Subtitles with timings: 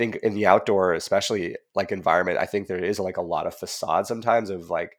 [0.00, 3.54] think in the outdoor, especially like environment, I think there is like a lot of
[3.54, 4.96] facade sometimes of like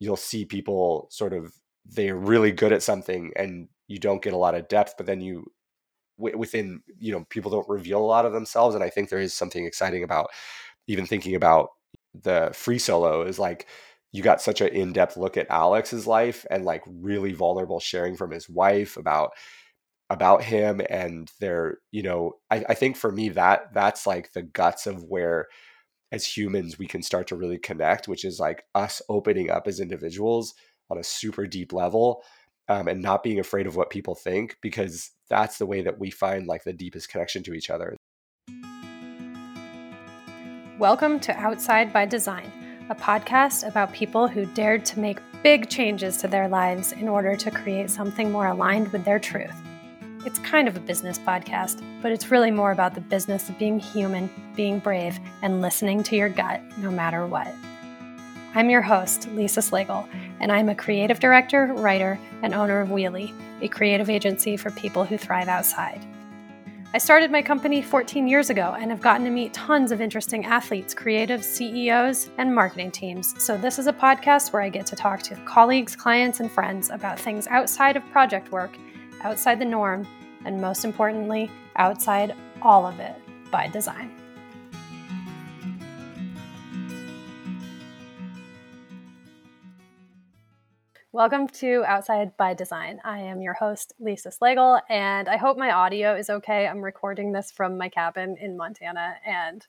[0.00, 1.54] you'll see people sort of
[1.86, 5.20] they're really good at something and you don't get a lot of depth, but then
[5.20, 5.52] you
[6.18, 9.32] within you know people don't reveal a lot of themselves, and I think there is
[9.32, 10.30] something exciting about
[10.88, 11.68] even thinking about
[12.20, 13.66] the free solo is like
[14.10, 18.32] you got such an in-depth look at Alex's life and like really vulnerable sharing from
[18.32, 19.30] his wife about
[20.10, 24.42] about him and their you know I, I think for me that that's like the
[24.42, 25.48] guts of where
[26.12, 29.80] as humans we can start to really connect which is like us opening up as
[29.80, 30.54] individuals
[30.90, 32.22] on a super deep level
[32.68, 36.10] um, and not being afraid of what people think because that's the way that we
[36.10, 37.96] find like the deepest connection to each other.
[40.78, 42.52] Welcome to outside by design
[42.90, 47.36] a podcast about people who dared to make big changes to their lives in order
[47.36, 49.54] to create something more aligned with their truth
[50.24, 53.78] it's kind of a business podcast, but it's really more about the business of being
[53.78, 57.54] human, being brave, and listening to your gut no matter what.
[58.54, 60.08] I'm your host, Lisa Slagle,
[60.40, 65.04] and I'm a creative director, writer, and owner of Wheelie, a creative agency for people
[65.04, 66.04] who thrive outside.
[66.94, 70.46] I started my company 14 years ago and have gotten to meet tons of interesting
[70.46, 73.34] athletes, creatives, CEOs, and marketing teams.
[73.44, 76.88] So, this is a podcast where I get to talk to colleagues, clients, and friends
[76.88, 78.78] about things outside of project work
[79.22, 80.06] outside the norm,
[80.44, 83.14] and most importantly, outside all of it
[83.50, 84.14] by design.
[91.10, 93.00] Welcome to Outside by Design.
[93.02, 96.68] I am your host, Lisa Slagle, and I hope my audio is okay.
[96.68, 99.66] I'm recording this from my cabin in Montana, and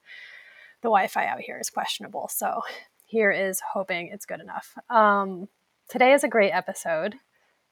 [0.81, 2.30] the Wi Fi out here is questionable.
[2.31, 2.61] So
[3.05, 4.75] here is hoping it's good enough.
[4.92, 5.47] Um,
[5.88, 7.16] today is a great episode.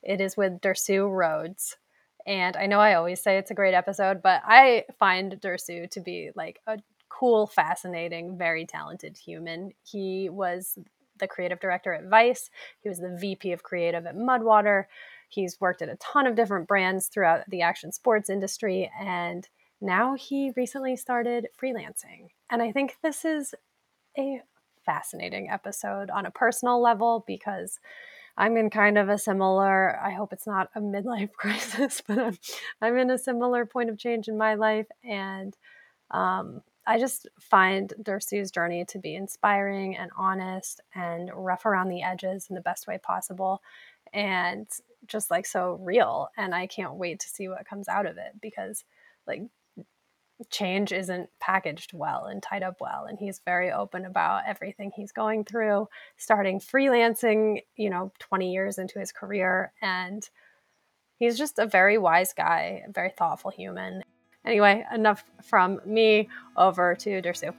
[0.07, 1.75] It is with Dersu Rhodes.
[2.25, 5.99] And I know I always say it's a great episode, but I find Dersu to
[5.99, 9.73] be like a cool, fascinating, very talented human.
[9.83, 10.79] He was
[11.19, 12.49] the creative director at Vice,
[12.81, 14.85] he was the VP of creative at Mudwater.
[15.29, 18.89] He's worked at a ton of different brands throughout the action sports industry.
[18.99, 19.47] And
[19.81, 22.29] now he recently started freelancing.
[22.49, 23.53] And I think this is
[24.17, 24.41] a
[24.85, 27.79] fascinating episode on a personal level because
[28.37, 32.37] I'm in kind of a similar, I hope it's not a midlife crisis, but I'm,
[32.81, 34.87] I'm in a similar point of change in my life.
[35.03, 35.55] And
[36.11, 42.03] um, I just find Dersu's journey to be inspiring and honest and rough around the
[42.03, 43.61] edges in the best way possible
[44.13, 44.67] and
[45.07, 46.29] just like so real.
[46.37, 48.85] And I can't wait to see what comes out of it because,
[49.25, 49.41] like,
[50.49, 55.11] change isn't packaged well and tied up well and he's very open about everything he's
[55.11, 55.87] going through
[56.17, 60.29] starting freelancing you know 20 years into his career and
[61.17, 64.03] he's just a very wise guy a very thoughtful human.
[64.45, 66.29] Anyway enough from me.
[66.55, 67.53] Over to dersu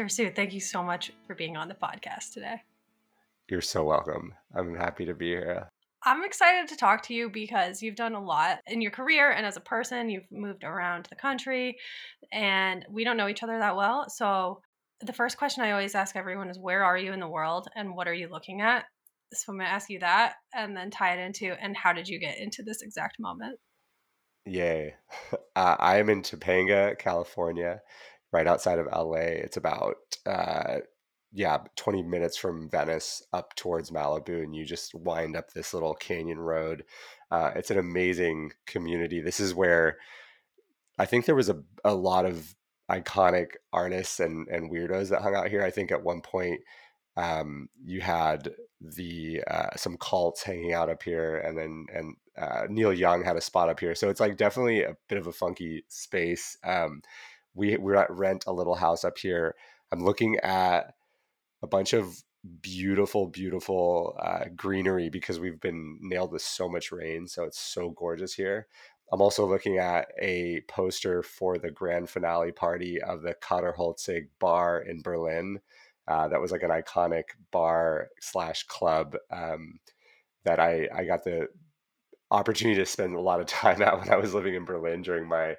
[0.00, 2.62] Dersu, thank you so much for being on the podcast today.
[3.50, 4.32] You're so welcome.
[4.54, 5.68] I'm happy to be here.
[6.02, 9.44] I'm excited to talk to you because you've done a lot in your career and
[9.44, 10.08] as a person.
[10.08, 11.76] You've moved around the country
[12.32, 14.08] and we don't know each other that well.
[14.08, 14.62] So,
[15.02, 17.94] the first question I always ask everyone is Where are you in the world and
[17.94, 18.86] what are you looking at?
[19.34, 22.08] So, I'm going to ask you that and then tie it into and how did
[22.08, 23.58] you get into this exact moment?
[24.46, 24.94] Yay.
[25.56, 27.80] Uh, I am in Topanga, California
[28.32, 29.18] right outside of LA.
[29.18, 29.96] It's about
[30.26, 30.78] uh,
[31.32, 35.94] yeah, 20 minutes from Venice up towards Malibu, and you just wind up this little
[35.94, 36.84] canyon road.
[37.30, 39.20] Uh, it's an amazing community.
[39.20, 39.98] This is where
[40.98, 42.54] I think there was a, a lot of
[42.90, 45.62] iconic artists and, and weirdos that hung out here.
[45.62, 46.60] I think at one point
[47.16, 52.66] um, you had the uh, some cults hanging out up here, and then and uh,
[52.68, 53.94] Neil Young had a spot up here.
[53.94, 56.56] So it's like definitely a bit of a funky space.
[56.64, 57.02] Um,
[57.54, 59.54] we we're at rent a little house up here.
[59.92, 60.94] I'm looking at
[61.62, 62.22] a bunch of
[62.62, 67.26] beautiful, beautiful uh, greenery because we've been nailed with so much rain.
[67.26, 68.66] So it's so gorgeous here.
[69.12, 74.28] I'm also looking at a poster for the grand finale party of the Kater Holzig
[74.38, 75.60] bar in Berlin.
[76.06, 79.80] Uh, that was like an iconic bar slash club um,
[80.44, 81.48] that I, I got the
[82.30, 85.28] opportunity to spend a lot of time at when I was living in Berlin during
[85.28, 85.56] my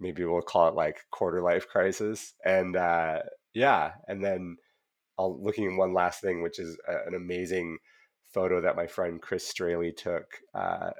[0.00, 2.34] maybe we'll call it like quarter life crisis.
[2.44, 3.20] And uh,
[3.54, 4.56] yeah, and then
[5.18, 7.78] I'll looking at one last thing, which is a, an amazing
[8.32, 10.90] photo that my friend Chris Straley took uh,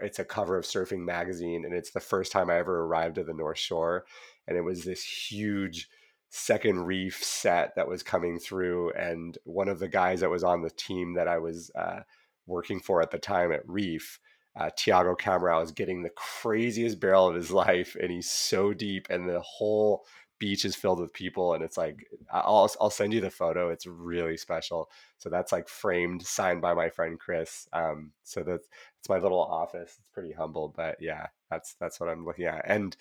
[0.00, 3.26] it's a cover of Surfing Magazine, and it's the first time I ever arrived at
[3.26, 4.04] the North Shore,
[4.46, 5.88] and it was this huge
[6.28, 10.62] second reef set that was coming through, and one of the guys that was on
[10.62, 12.00] the team that I was uh,
[12.46, 14.18] working for at the time at Reef.
[14.56, 19.08] Uh, Tiago Cabral is getting the craziest barrel of his life, and he's so deep,
[19.10, 20.06] and the whole
[20.38, 23.70] beach is filled with people and it's like I'll I'll send you the photo.
[23.70, 24.90] It's really special.
[25.18, 27.68] So that's like framed, signed by my friend Chris.
[27.72, 28.68] Um, so that's
[28.98, 29.94] it's my little office.
[29.98, 32.64] It's pretty humble, but yeah, that's that's what I'm looking at.
[32.66, 32.96] And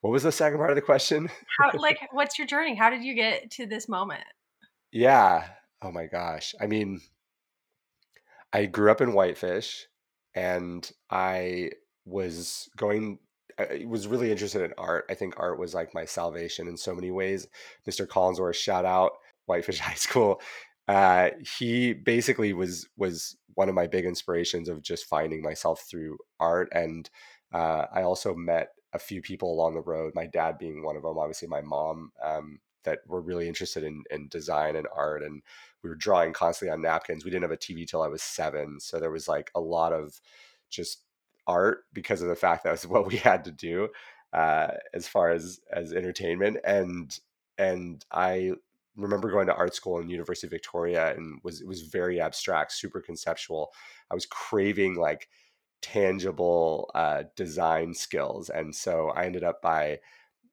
[0.00, 1.28] what was the second part of the question?
[1.58, 2.74] How like what's your journey?
[2.74, 4.24] How did you get to this moment?
[4.90, 5.46] Yeah.
[5.82, 6.54] Oh my gosh.
[6.60, 7.00] I mean,
[8.52, 9.86] I grew up in Whitefish
[10.38, 11.70] and I
[12.04, 13.18] was going
[13.58, 15.04] I was really interested in art.
[15.10, 17.48] I think art was like my salvation in so many ways.
[17.90, 18.06] Mr.
[18.06, 19.12] Collinsworth, shout out
[19.46, 20.40] Whitefish High School.
[20.86, 26.16] Uh, he basically was was one of my big inspirations of just finding myself through
[26.38, 26.68] art.
[26.72, 27.10] And
[27.52, 30.12] uh, I also met a few people along the road.
[30.14, 31.18] My dad being one of them.
[31.18, 35.42] Obviously, my mom um, that were really interested in, in design and art, and
[35.82, 37.24] we were drawing constantly on napkins.
[37.24, 39.92] We didn't have a TV till I was seven, so there was like a lot
[39.92, 40.20] of
[40.70, 41.02] just
[41.46, 43.88] art because of the fact that was what we had to do
[44.32, 47.18] uh, as far as as entertainment and
[47.56, 48.52] and I
[48.96, 52.72] remember going to art school in University of Victoria and was it was very abstract,
[52.72, 53.72] super conceptual.
[54.10, 55.28] I was craving like
[55.80, 60.00] tangible uh, design skills, and so I ended up by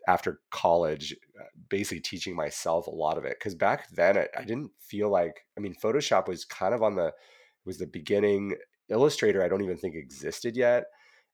[0.07, 4.43] after college uh, basically teaching myself a lot of it because back then I, I,
[4.43, 7.11] didn't feel like i mean photoshop was kind of on the
[7.65, 8.55] was the beginning
[8.89, 10.85] Illustrator, I don't even think existed yet.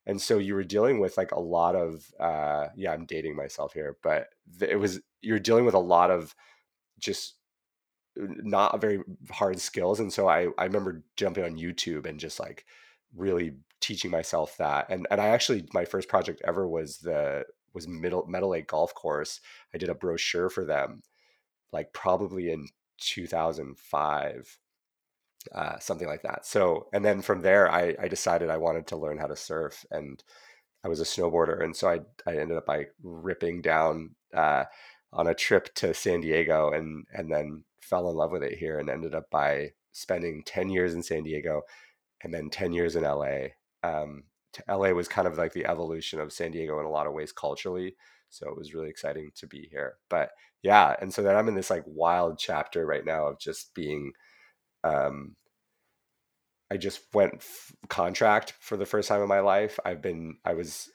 [0.06, 3.72] And so you were dealing with like a lot of, uh, yeah, I'm dating myself
[3.72, 4.28] here, but
[4.60, 6.34] it was, you're dealing with a lot of
[6.98, 7.36] just
[8.16, 10.00] not very hard skills.
[10.00, 12.64] And so I, I remember jumping on YouTube and just like
[13.14, 14.86] really teaching myself that.
[14.90, 18.94] And, and I actually, my first project ever was the, was middle Meadow Lake golf
[18.94, 19.40] course.
[19.74, 21.02] I did a brochure for them,
[21.72, 24.58] like probably in 2005
[25.50, 26.46] uh, something like that.
[26.46, 29.84] So, and then from there, I, I decided I wanted to learn how to surf,
[29.90, 30.22] and
[30.84, 34.64] I was a snowboarder, and so I I ended up by ripping down uh,
[35.12, 38.78] on a trip to San Diego, and and then fell in love with it here,
[38.78, 41.62] and ended up by spending ten years in San Diego,
[42.22, 43.48] and then ten years in LA.
[43.82, 44.24] Um,
[44.68, 47.32] LA was kind of like the evolution of San Diego in a lot of ways
[47.32, 47.96] culturally.
[48.30, 49.96] So it was really exciting to be here.
[50.08, 50.30] But
[50.62, 54.12] yeah, and so then I'm in this like wild chapter right now of just being
[54.84, 55.36] um,
[56.70, 59.78] I just went f- contract for the first time in my life.
[59.84, 60.90] I've been I was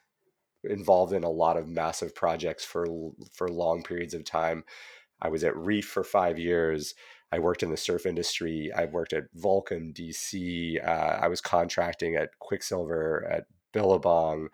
[0.63, 2.85] involved in a lot of massive projects for
[3.33, 4.63] for long periods of time.
[5.21, 6.95] I was at Reef for five years.
[7.31, 8.71] I worked in the surf industry.
[8.75, 10.85] I worked at Volcom DC.
[10.85, 14.49] Uh, I was contracting at Quiksilver, at Billabong,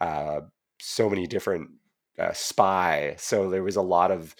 [0.00, 0.40] uh,
[0.80, 1.70] so many different
[2.18, 3.16] uh, Spy.
[3.18, 4.34] So there was a lot of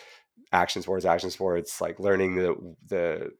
[0.52, 3.30] action sports, action sports, like learning the the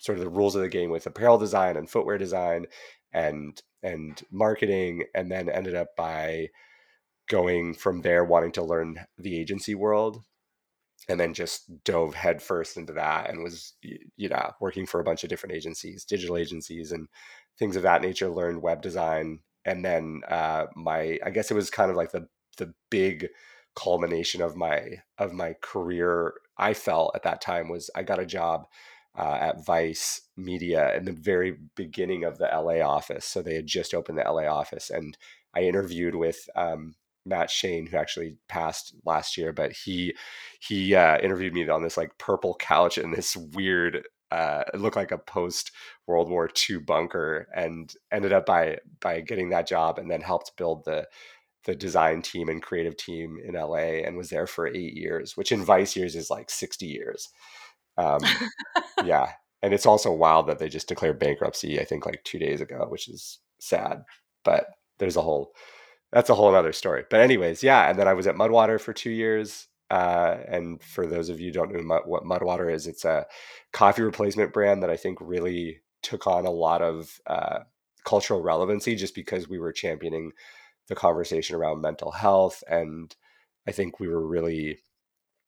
[0.00, 2.66] sort of the rules of the game with apparel design and footwear design
[3.12, 6.48] and and marketing and then ended up by
[7.28, 10.22] going from there wanting to learn the agency world
[11.08, 15.22] and then just dove headfirst into that and was you know working for a bunch
[15.22, 17.08] of different agencies digital agencies and
[17.58, 21.70] things of that nature learned web design and then uh, my i guess it was
[21.70, 22.26] kind of like the
[22.58, 23.28] the big
[23.74, 28.26] culmination of my of my career i felt at that time was i got a
[28.26, 28.66] job
[29.18, 33.26] uh, at Vice Media in the very beginning of the LA office.
[33.26, 35.16] So they had just opened the LA office, and
[35.54, 40.14] I interviewed with um, Matt Shane, who actually passed last year, but he
[40.60, 44.06] he uh, interviewed me on this like purple couch in this weird.
[44.30, 45.72] Uh, it looked like a post
[46.06, 50.56] World War II bunker, and ended up by by getting that job, and then helped
[50.56, 51.06] build the
[51.64, 55.52] the design team and creative team in LA, and was there for eight years, which
[55.52, 57.28] in Vice years is like sixty years.
[57.98, 58.20] Um,
[59.04, 61.80] yeah, and it's also wild that they just declared bankruptcy.
[61.80, 64.02] I think like two days ago, which is sad.
[64.44, 64.66] But
[64.98, 65.52] there's a whole
[66.12, 67.04] that's a whole other story.
[67.08, 67.88] But anyways, yeah.
[67.88, 69.68] And then I was at Mudwater for two years.
[69.90, 73.26] Uh, and for those of you who don't know what Mudwater is, it's a
[73.72, 77.60] coffee replacement brand that I think really took on a lot of uh,
[78.04, 80.32] cultural relevancy just because we were championing
[80.88, 82.62] the conversation around mental health.
[82.68, 83.14] And
[83.66, 84.78] I think we were really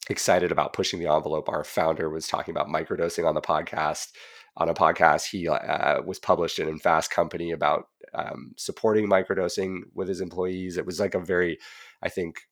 [0.08, 1.48] excited about pushing the envelope.
[1.48, 4.12] Our founder was talking about microdosing on the podcast.
[4.56, 10.08] On a podcast, he uh, was published in Fast Company about um, supporting microdosing with
[10.08, 10.76] his employees.
[10.76, 11.58] It was like a very,
[12.02, 12.42] I think,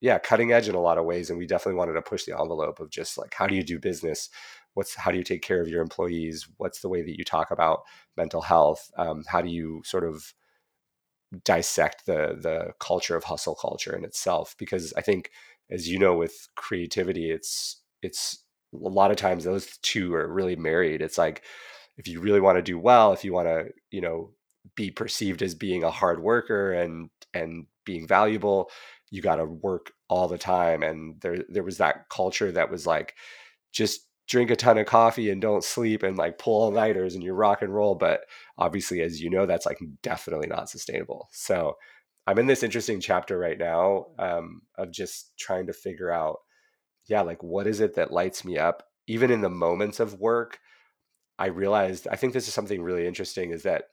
[0.00, 1.30] yeah, cutting edge in a lot of ways.
[1.30, 3.78] And we definitely wanted to push the envelope of just like how do you do
[3.78, 4.28] business?
[4.74, 6.48] What's how do you take care of your employees?
[6.58, 7.82] What's the way that you talk about
[8.16, 8.90] mental health?
[8.98, 10.34] Um, how do you sort of
[11.42, 15.30] dissect the the culture of hustle culture in itself because I think
[15.70, 20.56] as you know with creativity it's it's a lot of times those two are really
[20.56, 21.42] married it's like
[21.96, 24.30] if you really want to do well if you want to you know
[24.76, 28.70] be perceived as being a hard worker and and being valuable
[29.10, 32.86] you got to work all the time and there there was that culture that was
[32.86, 33.14] like
[33.72, 37.22] just drink a ton of coffee and don't sleep and like pull all nighters and
[37.22, 38.22] you rock and roll but
[38.58, 41.28] obviously as you know that's like definitely not sustainable.
[41.32, 41.76] So
[42.26, 46.38] i'm in this interesting chapter right now um, of just trying to figure out
[47.06, 48.82] yeah like what is it that lights me up?
[49.06, 50.58] Even in the moments of work
[51.38, 53.84] i realized i think this is something really interesting is that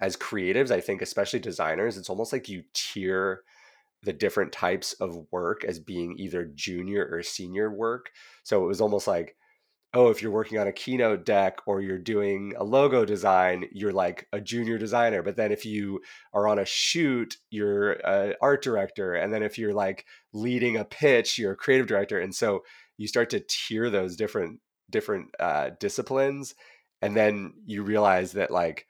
[0.00, 3.42] as creatives i think especially designers it's almost like you tier
[4.02, 8.10] the different types of work as being either junior or senior work.
[8.44, 9.36] So it was almost like,
[9.94, 13.92] oh, if you're working on a keynote deck or you're doing a logo design, you're
[13.92, 15.22] like a junior designer.
[15.22, 16.00] But then if you
[16.32, 19.14] are on a shoot, you're an art director.
[19.14, 22.20] And then if you're like leading a pitch, you're a creative director.
[22.20, 22.64] And so
[22.98, 26.54] you start to tier those different different uh, disciplines,
[27.02, 28.86] and then you realize that like,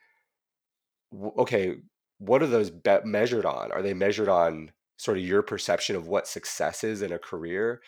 [1.38, 1.76] okay,
[2.18, 3.72] what are those be- measured on?
[3.72, 7.80] Are they measured on sort of your perception of what success is in a career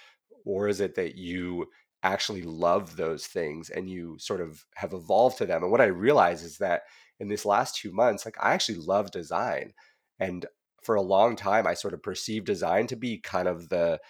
[0.47, 1.67] or is it that you
[2.03, 5.87] actually love those things and you sort of have evolved to them and what i
[5.87, 6.83] realize is that
[7.19, 9.73] in this last two months like i actually love design
[10.19, 10.47] and
[10.83, 14.01] for a long time i sort of perceived design to be kind of the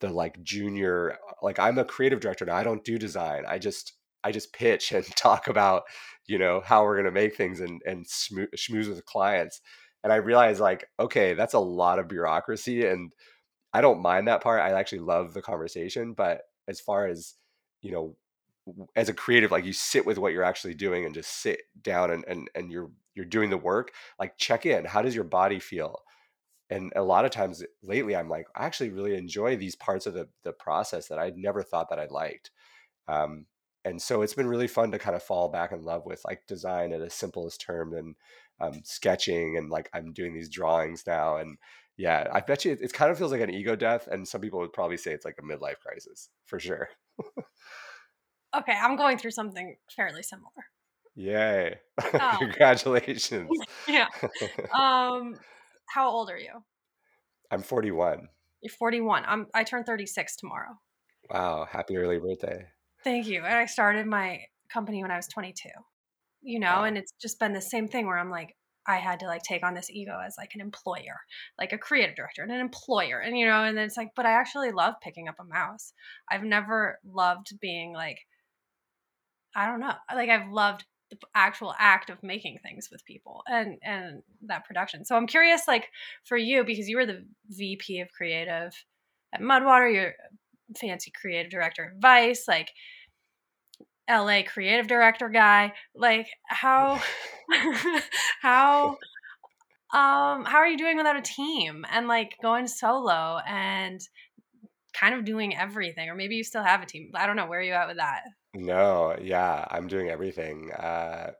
[0.00, 3.94] the like junior like i'm a creative director now i don't do design i just
[4.22, 5.82] i just pitch and talk about
[6.26, 9.60] you know how we're going to make things and and schmooze with clients
[10.04, 13.10] and I realized like, okay, that's a lot of bureaucracy, and
[13.72, 14.60] I don't mind that part.
[14.60, 17.34] I actually love the conversation, but as far as
[17.82, 18.16] you know,
[18.96, 22.10] as a creative, like you sit with what you're actually doing and just sit down
[22.10, 23.92] and and and you're you're doing the work.
[24.18, 24.84] Like check in.
[24.84, 26.02] How does your body feel?
[26.70, 30.14] And a lot of times lately, I'm like, I actually really enjoy these parts of
[30.14, 32.50] the the process that I never thought that I liked.
[33.08, 33.46] Um,
[33.84, 36.46] and so it's been really fun to kind of fall back in love with like
[36.46, 38.14] design at a simplest term and
[38.60, 41.36] um, sketching and like I'm doing these drawings now.
[41.36, 41.58] And
[41.96, 44.08] yeah, I bet you it, it kind of feels like an ego death.
[44.10, 46.88] And some people would probably say it's like a midlife crisis for sure.
[48.56, 50.50] okay, I'm going through something fairly similar.
[51.14, 51.78] Yay.
[52.20, 53.50] Um, Congratulations.
[53.88, 54.06] yeah.
[54.72, 55.36] Um,
[55.88, 56.64] how old are you?
[57.50, 58.28] I'm 41.
[58.62, 59.24] You're 41.
[59.26, 60.80] I'm I turn 36 tomorrow.
[61.30, 62.66] Wow, happy early birthday.
[63.04, 63.44] Thank you.
[63.44, 64.40] And I started my
[64.72, 65.68] company when I was 22
[66.44, 66.84] you know, wow.
[66.84, 68.54] and it's just been the same thing where I'm like,
[68.86, 71.20] I had to like take on this ego as like an employer,
[71.58, 73.18] like a creative director and an employer.
[73.18, 75.94] And you know, and then it's like, but I actually love picking up a mouse.
[76.30, 78.18] I've never loved being like
[79.56, 79.94] I don't know.
[80.14, 85.06] Like I've loved the actual act of making things with people and and that production.
[85.06, 85.88] So I'm curious like
[86.24, 88.74] for you because you were the VP of creative
[89.32, 90.14] at Mudwater, you're
[90.78, 92.70] fancy creative director at Vice, like
[94.08, 95.72] LA creative director guy.
[95.94, 97.00] Like how
[98.42, 98.96] how
[99.92, 104.00] um how are you doing without a team and like going solo and
[104.92, 107.10] kind of doing everything or maybe you still have a team.
[107.14, 108.22] I don't know where are you at with that?
[108.54, 110.72] No, yeah, I'm doing everything.
[110.72, 111.32] Uh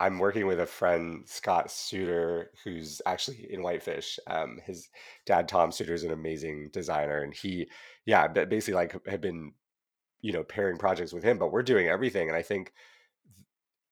[0.00, 4.18] I'm working with a friend, Scott Suter, who's actually in Whitefish.
[4.28, 4.88] Um, his
[5.26, 7.68] dad, Tom Suter, is an amazing designer, and he,
[8.08, 9.52] yeah, basically like have been
[10.22, 12.72] you know pairing projects with him but we're doing everything and i think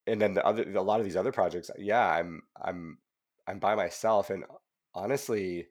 [0.06, 2.98] and then the other a lot of these other projects yeah i'm i'm
[3.46, 4.44] i'm by myself and
[4.94, 5.68] honestly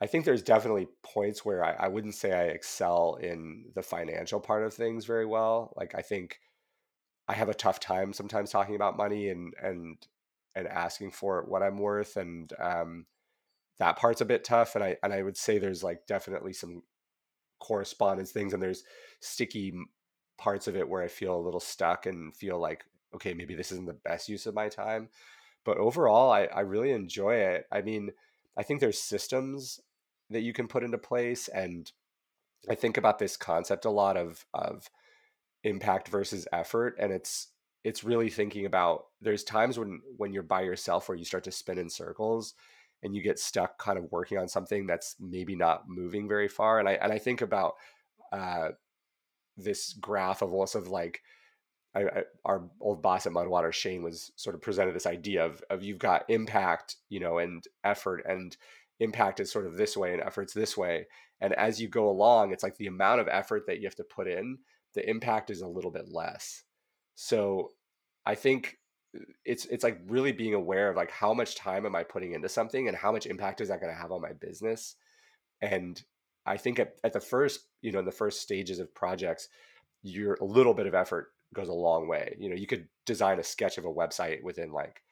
[0.00, 4.40] i think there's definitely points where I, I wouldn't say i excel in the financial
[4.40, 6.40] part of things very well like i think
[7.28, 9.98] i have a tough time sometimes talking about money and and
[10.56, 13.06] and asking for what i'm worth and um
[13.78, 16.82] that part's a bit tough and i and i would say there's like definitely some
[17.60, 18.84] correspondence things and there's
[19.20, 19.74] sticky
[20.38, 23.72] parts of it where I feel a little stuck and feel like, okay, maybe this
[23.72, 25.08] isn't the best use of my time.
[25.64, 27.66] But overall, I, I really enjoy it.
[27.70, 28.12] I mean,
[28.56, 29.80] I think there's systems
[30.30, 31.48] that you can put into place.
[31.48, 31.90] And
[32.68, 34.88] I think about this concept a lot of, of
[35.62, 36.96] impact versus effort.
[36.98, 37.48] And it's,
[37.84, 41.50] it's really thinking about there's times when when you're by yourself where you start to
[41.50, 42.54] spin in circles
[43.02, 46.78] and you get stuck kind of working on something that's maybe not moving very far
[46.78, 47.74] and i and i think about
[48.32, 48.68] uh,
[49.56, 51.22] this graph of also of like
[51.94, 55.62] I, I, our old boss at Mudwater, Shane, was sort of presented this idea of
[55.70, 58.56] of you've got impact, you know, and effort, and
[59.00, 61.06] impact is sort of this way, and effort's this way.
[61.40, 64.04] And as you go along, it's like the amount of effort that you have to
[64.04, 64.58] put in,
[64.94, 66.62] the impact is a little bit less.
[67.16, 67.70] So,
[68.24, 68.78] I think
[69.44, 72.48] it's it's like really being aware of like how much time am I putting into
[72.48, 74.96] something and how much impact is that going to have on my business.
[75.60, 76.00] And
[76.46, 79.48] I think at, at the first, you know, in the first stages of projects,
[80.02, 82.36] your a little bit of effort goes a long way.
[82.38, 85.02] You know, you could design a sketch of a website within like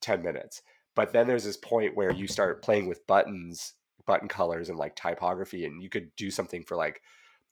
[0.00, 0.62] 10 minutes.
[0.94, 3.74] But then there's this point where you start playing with buttons,
[4.06, 7.02] button colors and like typography and you could do something for like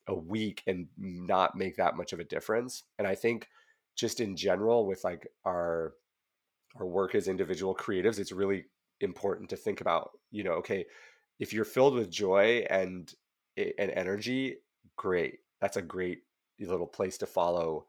[0.06, 2.84] a week and not make that much of a difference.
[2.98, 3.48] And I think
[3.96, 5.94] just in general with like our
[6.76, 8.64] our work as individual creatives, it's really
[9.00, 10.84] important to think about, you know, okay,
[11.38, 13.12] if you're filled with joy and
[13.56, 14.56] and energy,
[14.96, 15.38] great.
[15.60, 16.22] That's a great
[16.60, 17.86] little place to follow,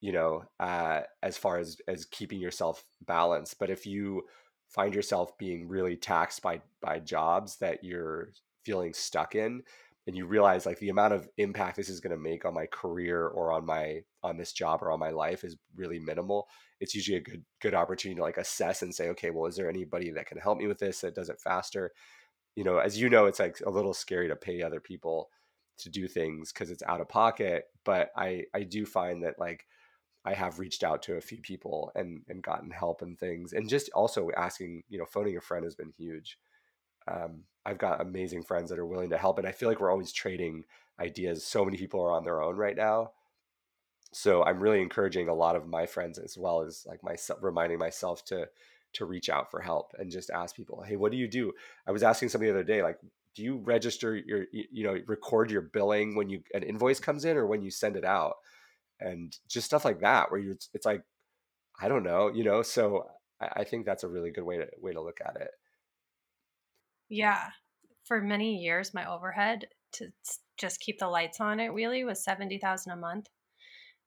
[0.00, 3.58] you know, uh, as far as as keeping yourself balanced.
[3.58, 4.22] But if you
[4.68, 8.30] find yourself being really taxed by by jobs that you're
[8.64, 9.62] feeling stuck in,
[10.06, 12.66] and you realize like the amount of impact this is going to make on my
[12.66, 16.48] career or on my on this job or on my life is really minimal
[16.80, 19.68] it's usually a good good opportunity to like assess and say okay well is there
[19.68, 21.92] anybody that can help me with this that does it faster?
[22.56, 25.28] You know as you know it's like a little scary to pay other people
[25.78, 29.66] to do things because it's out of pocket but i i do find that like
[30.24, 33.68] i have reached out to a few people and and gotten help and things and
[33.68, 36.38] just also asking you know phoning a friend has been huge
[37.08, 39.90] um, I've got amazing friends that are willing to help, and I feel like we're
[39.90, 40.64] always trading
[41.00, 41.44] ideas.
[41.44, 43.12] So many people are on their own right now,
[44.12, 47.78] so I'm really encouraging a lot of my friends as well as like myself, reminding
[47.78, 48.48] myself to
[48.94, 51.52] to reach out for help and just ask people, hey, what do you do?
[51.84, 52.98] I was asking somebody the other day, like,
[53.34, 57.36] do you register your, you know, record your billing when you an invoice comes in
[57.36, 58.34] or when you send it out,
[59.00, 61.02] and just stuff like that, where you it's like,
[61.80, 62.62] I don't know, you know.
[62.62, 63.08] So
[63.40, 65.50] I, I think that's a really good way to way to look at it.
[67.08, 67.48] Yeah.
[68.04, 70.08] For many years, my overhead to
[70.58, 73.26] just keep the lights on at Wheelie was 70,000 a month,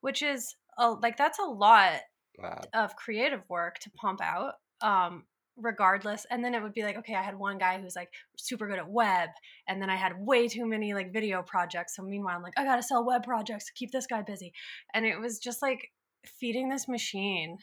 [0.01, 2.01] which is a, like, that's a lot
[2.37, 2.61] wow.
[2.73, 4.53] of creative work to pump out.
[4.81, 5.23] Um,
[5.57, 8.67] regardless and then it would be like okay i had one guy who's like super
[8.67, 9.29] good at web
[9.67, 12.63] and then i had way too many like video projects so meanwhile i'm like i
[12.63, 14.53] gotta sell web projects to keep this guy busy
[14.93, 15.91] and it was just like
[16.39, 17.57] feeding this machine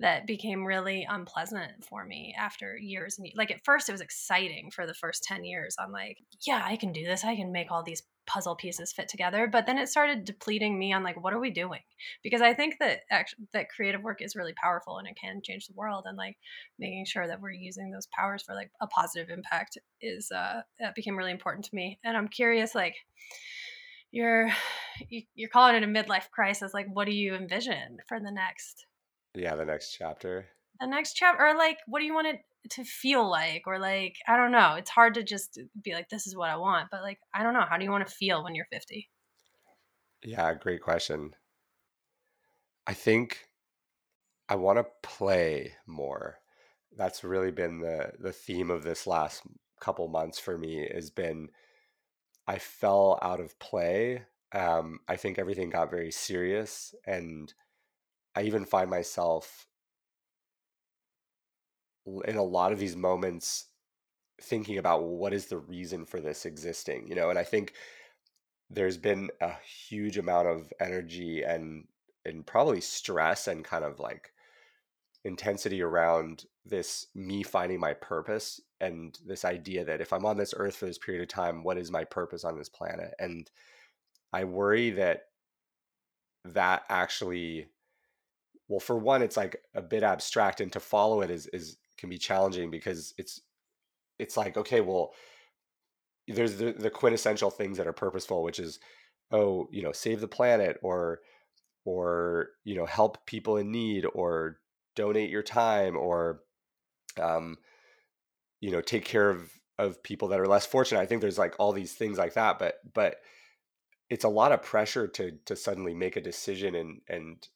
[0.00, 4.70] that became really unpleasant for me after years and like at first it was exciting
[4.70, 5.76] for the first 10 years.
[5.78, 7.24] I'm like yeah i can do this.
[7.24, 9.48] I can make all these puzzle pieces fit together.
[9.50, 11.80] But then it started depleting me on like what are we doing?
[12.22, 15.66] Because i think that actually that creative work is really powerful and it can change
[15.66, 16.36] the world and like
[16.78, 20.94] making sure that we're using those powers for like a positive impact is uh that
[20.94, 21.98] became really important to me.
[22.04, 22.96] And i'm curious like
[24.10, 24.48] you're
[25.34, 26.72] you're calling it a midlife crisis.
[26.72, 28.86] Like what do you envision for the next
[29.34, 30.46] yeah, the next chapter.
[30.80, 32.40] The next chapter, or like, what do you want it
[32.70, 33.64] to feel like?
[33.66, 34.74] Or like, I don't know.
[34.74, 36.88] It's hard to just be like, this is what I want.
[36.90, 37.64] But like, I don't know.
[37.68, 39.08] How do you want to feel when you're 50?
[40.22, 41.34] Yeah, great question.
[42.86, 43.48] I think
[44.48, 46.38] I want to play more.
[46.96, 49.42] That's really been the the theme of this last
[49.80, 51.48] couple months for me has been
[52.46, 54.22] I fell out of play.
[54.52, 57.54] Um, I think everything got very serious and
[58.34, 59.66] I even find myself
[62.24, 63.66] in a lot of these moments
[64.40, 67.74] thinking about what is the reason for this existing, you know, and I think
[68.70, 69.52] there's been a
[69.88, 71.86] huge amount of energy and
[72.24, 74.32] and probably stress and kind of like
[75.24, 80.54] intensity around this me finding my purpose and this idea that if I'm on this
[80.56, 83.14] earth for this period of time, what is my purpose on this planet?
[83.18, 83.50] And
[84.32, 85.24] I worry that
[86.44, 87.66] that actually
[88.70, 92.08] well for one it's like a bit abstract and to follow it is is can
[92.08, 93.42] be challenging because it's
[94.18, 95.12] it's like okay well
[96.28, 98.78] there's the, the quintessential things that are purposeful which is
[99.32, 101.20] oh you know save the planet or
[101.84, 104.58] or you know help people in need or
[104.94, 106.40] donate your time or
[107.20, 107.56] um
[108.60, 111.00] you know take care of of people that are less fortunate.
[111.00, 113.16] I think there's like all these things like that but but
[114.10, 117.48] it's a lot of pressure to to suddenly make a decision and and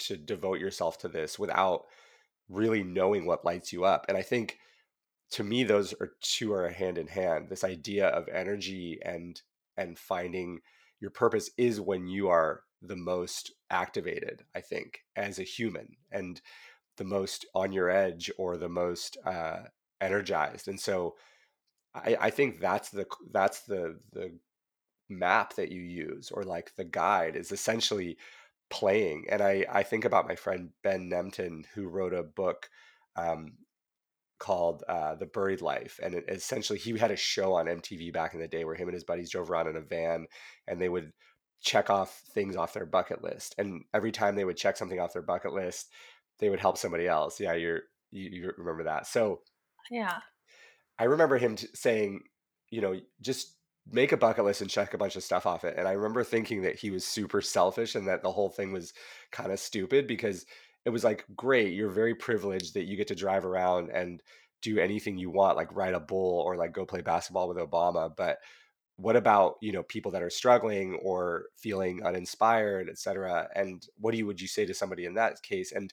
[0.00, 1.84] to devote yourself to this without
[2.48, 4.06] really knowing what lights you up.
[4.08, 4.58] And I think
[5.32, 7.48] to me those are two are hand in hand.
[7.48, 9.40] This idea of energy and
[9.76, 10.60] and finding
[11.00, 16.40] your purpose is when you are the most activated, I think, as a human and
[16.96, 19.60] the most on your edge or the most uh,
[20.00, 20.68] energized.
[20.68, 21.16] And so
[21.94, 24.32] I, I think that's the that's the the
[25.08, 28.16] map that you use or like the guide is essentially
[28.70, 29.26] playing.
[29.30, 32.68] And I, I think about my friend Ben Nemtin, who wrote a book
[33.16, 33.58] um,
[34.38, 36.00] called uh, The Buried Life.
[36.02, 38.94] And essentially, he had a show on MTV back in the day where him and
[38.94, 40.26] his buddies drove around in a van
[40.66, 41.12] and they would
[41.62, 43.54] check off things off their bucket list.
[43.58, 45.90] And every time they would check something off their bucket list,
[46.38, 47.38] they would help somebody else.
[47.38, 49.06] Yeah, you're you, you remember that.
[49.06, 49.42] So
[49.90, 50.20] Yeah.
[50.98, 52.22] I remember him t- saying,
[52.70, 53.56] you know, just
[53.90, 55.74] make a bucket list and check a bunch of stuff off it.
[55.76, 58.92] And I remember thinking that he was super selfish and that the whole thing was
[59.32, 60.46] kind of stupid because
[60.84, 64.22] it was like, great, you're very privileged that you get to drive around and
[64.62, 68.14] do anything you want, like ride a bull or like go play basketball with Obama.
[68.14, 68.38] But
[68.96, 73.48] what about you know people that are struggling or feeling uninspired, et cetera?
[73.54, 75.72] And what do you would you say to somebody in that case?
[75.72, 75.92] And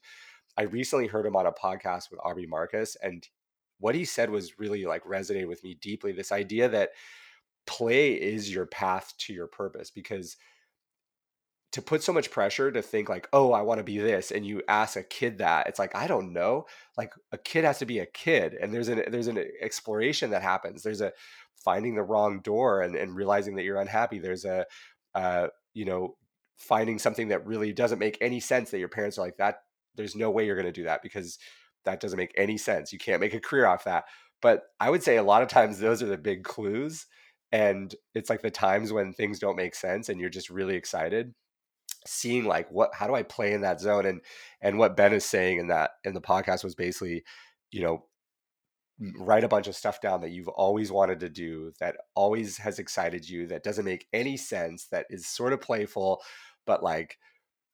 [0.58, 3.28] I recently heard him on a podcast with Aubrey Marcus, and
[3.80, 6.12] what he said was really like resonated with me deeply.
[6.12, 6.90] This idea that
[7.68, 10.38] play is your path to your purpose because
[11.74, 14.46] to put so much pressure to think like oh i want to be this and
[14.46, 16.66] you ask a kid that it's like i don't know
[16.98, 20.42] like a kid has to be a kid and there's an there's an exploration that
[20.42, 20.84] happens.
[20.84, 21.14] There's a
[21.64, 24.20] finding the wrong door and, and realizing that you're unhappy.
[24.20, 24.66] There's a
[25.14, 26.16] uh, you know
[26.58, 29.60] finding something that really doesn't make any sense that your parents are like that
[29.96, 31.38] there's no way you're going to do that because
[31.86, 32.92] that doesn't make any sense.
[32.92, 34.06] You can't make a career off that.
[34.42, 37.06] But i would say a lot of times those are the big clues
[37.52, 41.34] and it's like the times when things don't make sense and you're just really excited
[42.08, 44.06] seeing like what how do I play in that zone?
[44.06, 44.22] And
[44.62, 47.24] and what Ben is saying in that in the podcast was basically
[47.72, 48.06] you know
[49.20, 52.80] write a bunch of stuff down that you've always wanted to do that always has
[52.80, 56.20] excited you that doesn't make any sense that is sort of playful
[56.66, 57.18] but like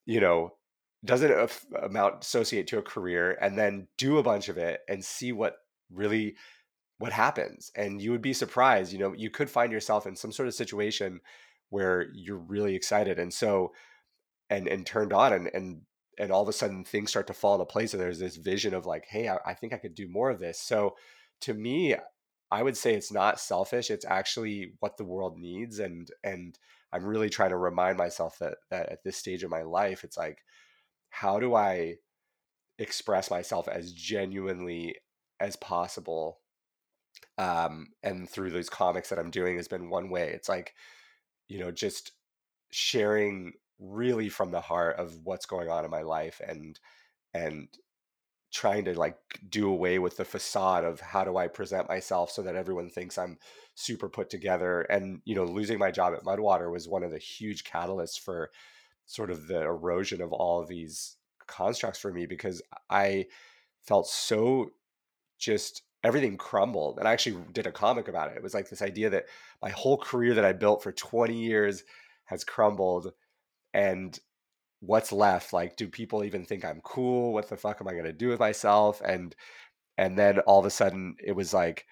[0.06, 0.50] you know
[1.06, 5.32] doesn't amount associate to a career and then do a bunch of it and see
[5.32, 5.56] what
[5.90, 6.36] really
[7.04, 10.32] what happens and you would be surprised you know you could find yourself in some
[10.32, 11.20] sort of situation
[11.70, 13.74] where you're really excited and so
[14.50, 15.82] and and turned on and and
[16.18, 18.74] and all of a sudden things start to fall into place and there's this vision
[18.74, 20.62] of like hey I, I think i could do more of this.
[20.62, 20.96] So
[21.42, 21.94] to me
[22.50, 26.58] i would say it's not selfish it's actually what the world needs and and
[26.94, 30.16] i'm really trying to remind myself that that at this stage of my life it's
[30.16, 30.38] like
[31.10, 31.96] how do i
[32.80, 34.96] express myself as genuinely
[35.42, 36.40] as possible
[37.38, 40.30] um and through those comics that i'm doing has been one way.
[40.30, 40.74] It's like
[41.48, 42.12] you know just
[42.72, 46.80] sharing really from the heart of what's going on in my life and
[47.34, 47.68] and
[48.52, 49.18] trying to like
[49.50, 53.18] do away with the facade of how do I present myself so that everyone thinks
[53.18, 53.40] I'm
[53.74, 54.82] super put together.
[54.82, 58.52] And you know losing my job at Mudwater was one of the huge catalysts for
[59.06, 63.26] sort of the erosion of all of these constructs for me because I
[63.86, 64.72] felt so
[65.40, 68.38] just everything crumbled and I actually did a comic about it.
[68.38, 69.26] It was like this idea that
[69.62, 71.84] my whole career that I built for 20 years
[72.26, 73.14] has crumbled
[73.74, 74.18] and
[74.82, 75.54] what's left?
[75.54, 77.34] Like do people even think i'm cool?
[77.34, 79.02] What the fuck am i to do with myself?
[79.04, 79.36] And
[79.98, 81.86] and then all of a sudden it was like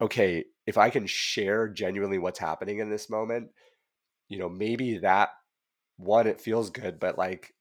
[0.00, 3.48] okay if i can share genuinely what's happening in this moment
[4.28, 5.30] you know maybe that
[5.96, 7.54] one it feels good but like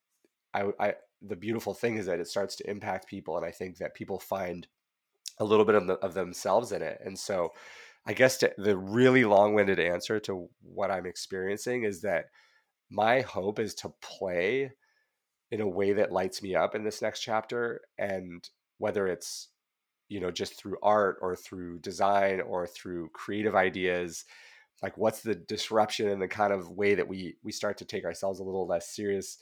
[0.54, 3.78] i i the beautiful thing is that it starts to impact people and i think
[3.78, 4.68] that people find
[5.40, 7.54] a little bit of, the, of themselves in it and so
[8.06, 12.26] i guess to, the really long-winded answer to what i'm experiencing is that
[12.90, 14.72] my hope is to play
[15.52, 19.50] in a way that lights me up in this next chapter and whether it's
[20.10, 24.26] you know just through art or through design or through creative ideas
[24.82, 28.06] like what's the disruption and the kind of way that we we start to take
[28.06, 29.38] ourselves a little less serious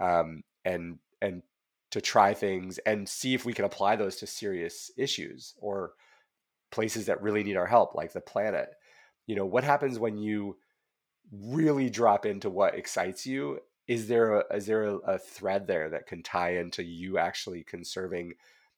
[0.00, 1.42] um, and and
[1.90, 5.92] to try things and see if we can apply those to serious issues or
[6.70, 8.70] places that really need our help like the planet.
[9.26, 10.56] You know what happens when you
[11.32, 13.60] really drop into what excites you?
[13.88, 17.62] Is there a, is there a, a, thread there that can tie into you actually
[17.62, 18.34] conserving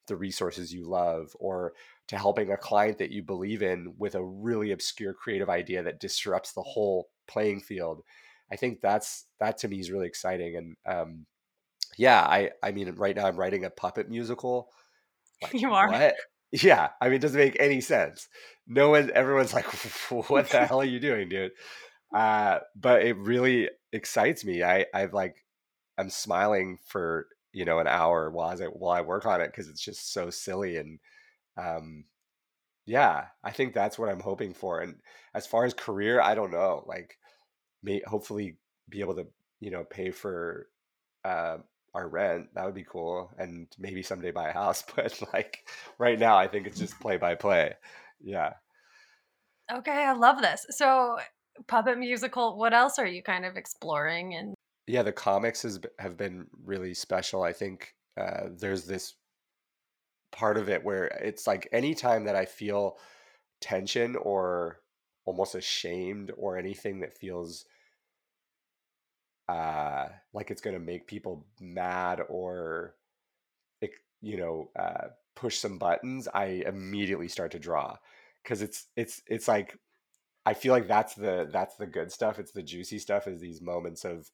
[0.06, 1.72] the resources you love or
[2.08, 6.00] to helping a client that you believe in with a really obscure creative idea that
[6.00, 8.02] disrupts the whole playing field?
[8.50, 11.26] I think that's that to me is really exciting and um,
[11.98, 14.70] yeah i i mean right now i'm writing a puppet musical
[15.42, 16.14] like, you are what
[16.52, 18.28] yeah i mean it doesn't make any sense
[18.66, 19.66] no one everyone's like
[20.28, 21.52] what the hell are you doing dude
[22.14, 24.62] uh, but it really excites me.
[24.62, 25.44] I I've like
[25.98, 29.68] I'm smiling for you know an hour while I while I work on it because
[29.68, 30.98] it's just so silly and
[31.56, 32.04] um,
[32.86, 34.80] yeah, I think that's what I'm hoping for.
[34.80, 34.96] And
[35.34, 36.84] as far as career, I don't know.
[36.86, 37.18] Like,
[37.82, 38.56] may hopefully
[38.88, 39.26] be able to
[39.60, 40.68] you know pay for
[41.24, 41.58] uh,
[41.98, 42.54] our rent.
[42.54, 44.84] That would be cool, and maybe someday buy a house.
[44.96, 47.74] But like right now, I think it's just play by play.
[48.20, 48.52] Yeah.
[49.70, 50.64] Okay, I love this.
[50.70, 51.18] So
[51.66, 52.56] puppet musical.
[52.56, 54.34] What else are you kind of exploring?
[54.34, 54.54] And
[54.86, 57.42] yeah, the comics has have been really special.
[57.42, 59.14] I think uh, there's this
[60.30, 62.98] part of it where it's like anytime that I feel
[63.60, 64.80] tension or
[65.24, 67.64] almost ashamed or anything that feels
[69.48, 72.94] uh, like it's going to make people mad or
[73.80, 77.96] it, you know, uh, push some buttons, I immediately start to draw
[78.42, 79.78] because it's it's it's like
[80.46, 82.38] I feel like that's the that's the good stuff.
[82.38, 83.28] It's the juicy stuff.
[83.28, 84.30] Is these moments of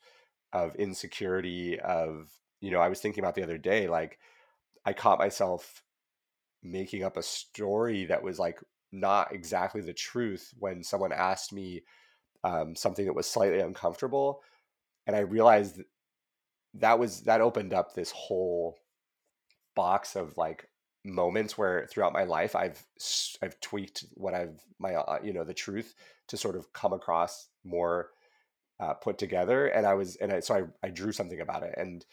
[0.52, 4.18] of insecurity of you know I was thinking about the other day like
[4.86, 5.82] I caught myself
[6.62, 8.60] making up a story that was like
[8.92, 11.82] not exactly the truth when someone asked me
[12.44, 14.42] um, something that was slightly uncomfortable
[15.06, 15.80] and I realized
[16.74, 18.78] that was that opened up this whole
[19.74, 20.68] box of like
[21.04, 22.84] moments where throughout my life I've
[23.42, 25.94] I've tweaked what I've my uh, you know the truth
[26.28, 28.10] to sort of come across more
[28.80, 31.74] uh, put together and I was and I, so I, I drew something about it
[31.76, 32.04] and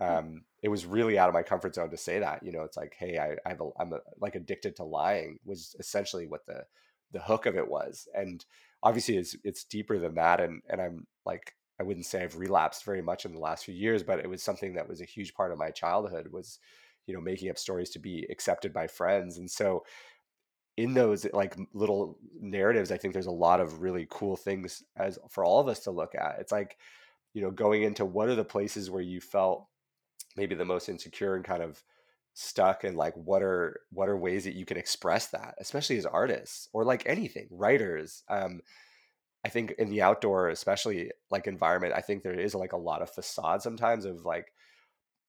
[0.00, 0.06] hmm.
[0.06, 2.76] um, it was really out of my comfort zone to say that you know it's
[2.76, 6.46] like hey I, I have a, I'm a, like addicted to lying was essentially what
[6.46, 6.64] the
[7.12, 8.44] the hook of it was and
[8.82, 12.84] obviously it's it's deeper than that and and I'm like I wouldn't say I've relapsed
[12.84, 15.34] very much in the last few years but it was something that was a huge
[15.34, 16.58] part of my childhood was
[17.06, 19.84] you know making up stories to be accepted by friends and so
[20.76, 25.18] in those like little narratives i think there's a lot of really cool things as
[25.28, 26.36] for all of us to look at.
[26.40, 26.76] It's like
[27.34, 29.66] you know going into what are the places where you felt
[30.36, 31.82] maybe the most insecure and kind of
[32.34, 36.06] stuck and like what are what are ways that you can express that especially as
[36.06, 38.60] artists or like anything writers um
[39.44, 43.02] i think in the outdoor especially like environment i think there is like a lot
[43.02, 44.52] of facade sometimes of like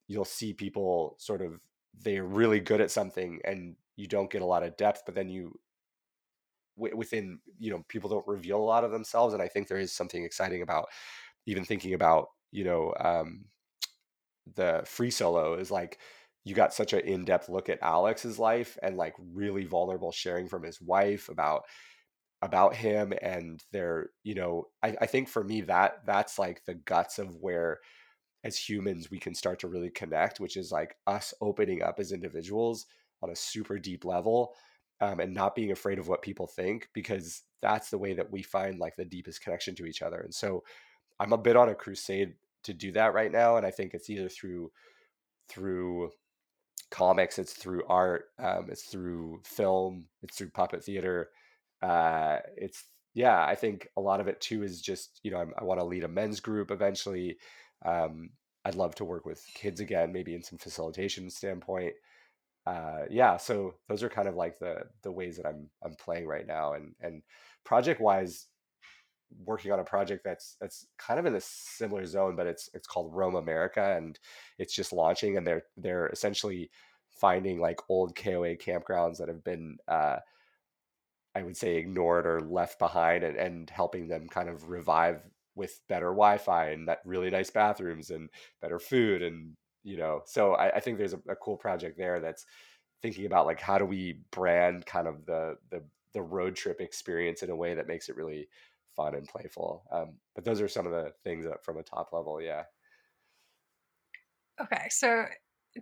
[0.08, 1.60] you'll see people sort of
[2.04, 5.30] they're really good at something and you don't get a lot of depth but then
[5.30, 5.58] you
[6.78, 9.94] within you know people don't reveal a lot of themselves and i think there is
[9.94, 10.88] something exciting about
[11.46, 13.46] even thinking about you know um,
[14.56, 16.00] the free solo is like
[16.44, 20.64] you got such an in-depth look at alex's life and like really vulnerable sharing from
[20.64, 21.64] his wife about
[22.42, 26.76] about him and their you know I, I think for me that that's like the
[26.76, 27.80] guts of where
[28.44, 32.12] as humans we can start to really connect which is like us opening up as
[32.12, 32.86] individuals
[33.24, 34.54] on a super deep level
[35.02, 38.44] um, and not being afraid of what people think because that's the way that we
[38.44, 40.64] find like the deepest connection to each other and so
[41.20, 44.10] i'm a bit on a crusade to do that right now and i think it's
[44.10, 44.70] either through
[45.50, 46.12] through
[46.92, 51.30] comics it's through art um, it's through film it's through puppet theater
[51.86, 55.54] uh, it's yeah i think a lot of it too is just you know I'm,
[55.58, 57.38] i want to lead a men's group eventually
[57.86, 58.30] um,
[58.66, 61.94] I'd love to work with kids again, maybe in some facilitation standpoint.
[62.66, 66.26] Uh, yeah, so those are kind of like the the ways that I'm I'm playing
[66.26, 67.22] right now, and and
[67.64, 68.48] project wise,
[69.46, 72.88] working on a project that's that's kind of in a similar zone, but it's it's
[72.88, 74.18] called Roam America, and
[74.58, 76.72] it's just launching, and they're they're essentially
[77.12, 80.18] finding like old KOA campgrounds that have been uh,
[81.36, 85.22] I would say ignored or left behind, and, and helping them kind of revive
[85.56, 88.30] with better Wi-Fi and that really nice bathrooms and
[88.62, 92.20] better food and you know so I, I think there's a, a, cool project there
[92.20, 92.46] that's
[93.02, 95.82] thinking about like how do we brand kind of the the
[96.14, 98.48] the road trip experience in a way that makes it really
[98.96, 102.12] fun and playful um, but those are some of the things that from a top
[102.14, 102.64] level yeah.
[104.62, 105.26] Okay so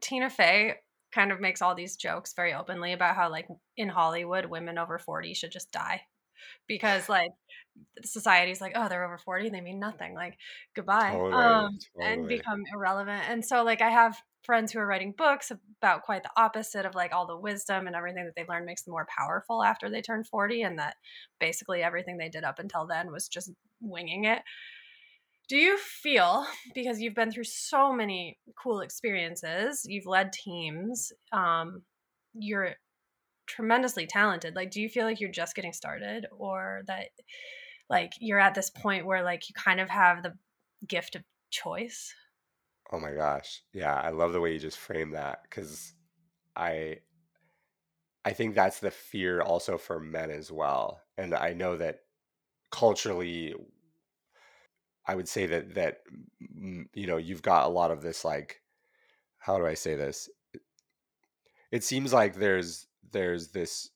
[0.01, 0.75] tina fey
[1.13, 3.47] kind of makes all these jokes very openly about how like
[3.77, 6.01] in hollywood women over 40 should just die
[6.67, 7.31] because like
[8.03, 10.37] society's like oh they're over 40 they mean nothing like
[10.75, 12.13] goodbye totally, um, totally.
[12.13, 16.23] and become irrelevant and so like i have friends who are writing books about quite
[16.23, 19.07] the opposite of like all the wisdom and everything that they learned makes them more
[19.17, 20.95] powerful after they turn 40 and that
[21.39, 24.41] basically everything they did up until then was just winging it
[25.49, 31.81] do you feel because you've been through so many cool experiences you've led teams um,
[32.33, 32.73] you're
[33.45, 37.09] tremendously talented like do you feel like you're just getting started or that
[37.89, 40.33] like you're at this point where like you kind of have the
[40.87, 42.13] gift of choice?
[42.91, 43.61] Oh my gosh.
[43.73, 45.93] Yeah i love the way you just frame that because
[46.55, 46.97] i
[48.23, 52.01] i think that's the fear also for men as well and i know that
[52.71, 53.55] culturally
[55.07, 56.01] i would say that that
[56.93, 58.61] you know you've got a lot of this like
[59.37, 60.29] how do i say this?
[61.71, 63.89] It seems like there's there's this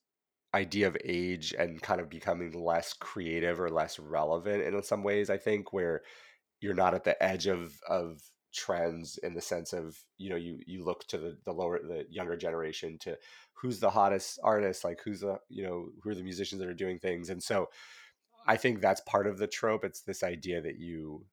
[0.54, 5.30] idea of age and kind of becoming less creative or less relevant in some ways
[5.30, 6.02] i think where
[6.62, 8.22] you're not at the edge of of
[8.54, 12.06] trends in the sense of you know you you look to the the lower the
[12.10, 13.15] younger generation to
[13.58, 16.74] who's the hottest artist like who's the you know who are the musicians that are
[16.74, 17.30] doing things.
[17.30, 17.70] And so
[18.47, 21.25] i think that's part of the trope it's this idea that you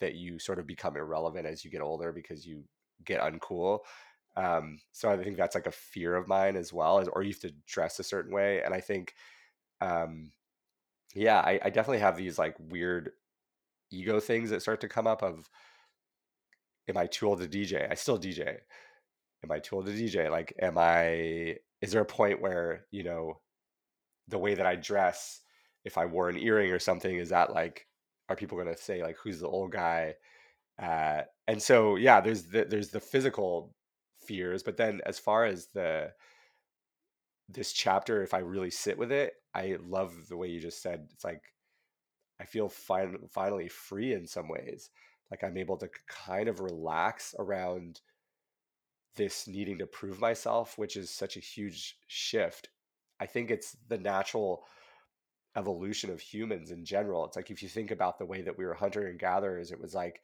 [0.00, 2.64] that you sort of become irrelevant as you get older because you
[3.04, 3.80] get uncool
[4.36, 7.30] um, so I think that's like a fear of mine as well, is, or you
[7.30, 8.62] have to dress a certain way.
[8.62, 9.14] And I think,
[9.80, 10.30] um,
[11.14, 13.10] yeah, I, I definitely have these like weird
[13.90, 15.50] ego things that start to come up of,
[16.88, 17.90] am I too old to DJ?
[17.90, 18.58] I still DJ.
[19.44, 20.30] am I too old to DJ?
[20.30, 21.56] Like, am I?
[21.82, 23.40] Is there a point where you know
[24.28, 25.40] the way that I dress,
[25.84, 27.86] if I wore an earring or something, is that like,
[28.28, 30.14] are people gonna say like, who's the old guy?
[30.80, 33.74] Uh, and so yeah, there's the there's the physical
[34.26, 36.12] fears, but then as far as the
[37.48, 41.08] this chapter, if I really sit with it, I love the way you just said.
[41.12, 41.42] It's like
[42.40, 44.90] I feel fin- finally free in some ways.
[45.30, 48.00] Like I'm able to kind of relax around
[49.16, 52.68] this needing to prove myself, which is such a huge shift.
[53.20, 54.64] I think it's the natural
[55.56, 57.24] evolution of humans in general.
[57.26, 59.80] It's like if you think about the way that we were hunter and gatherers, it
[59.80, 60.22] was like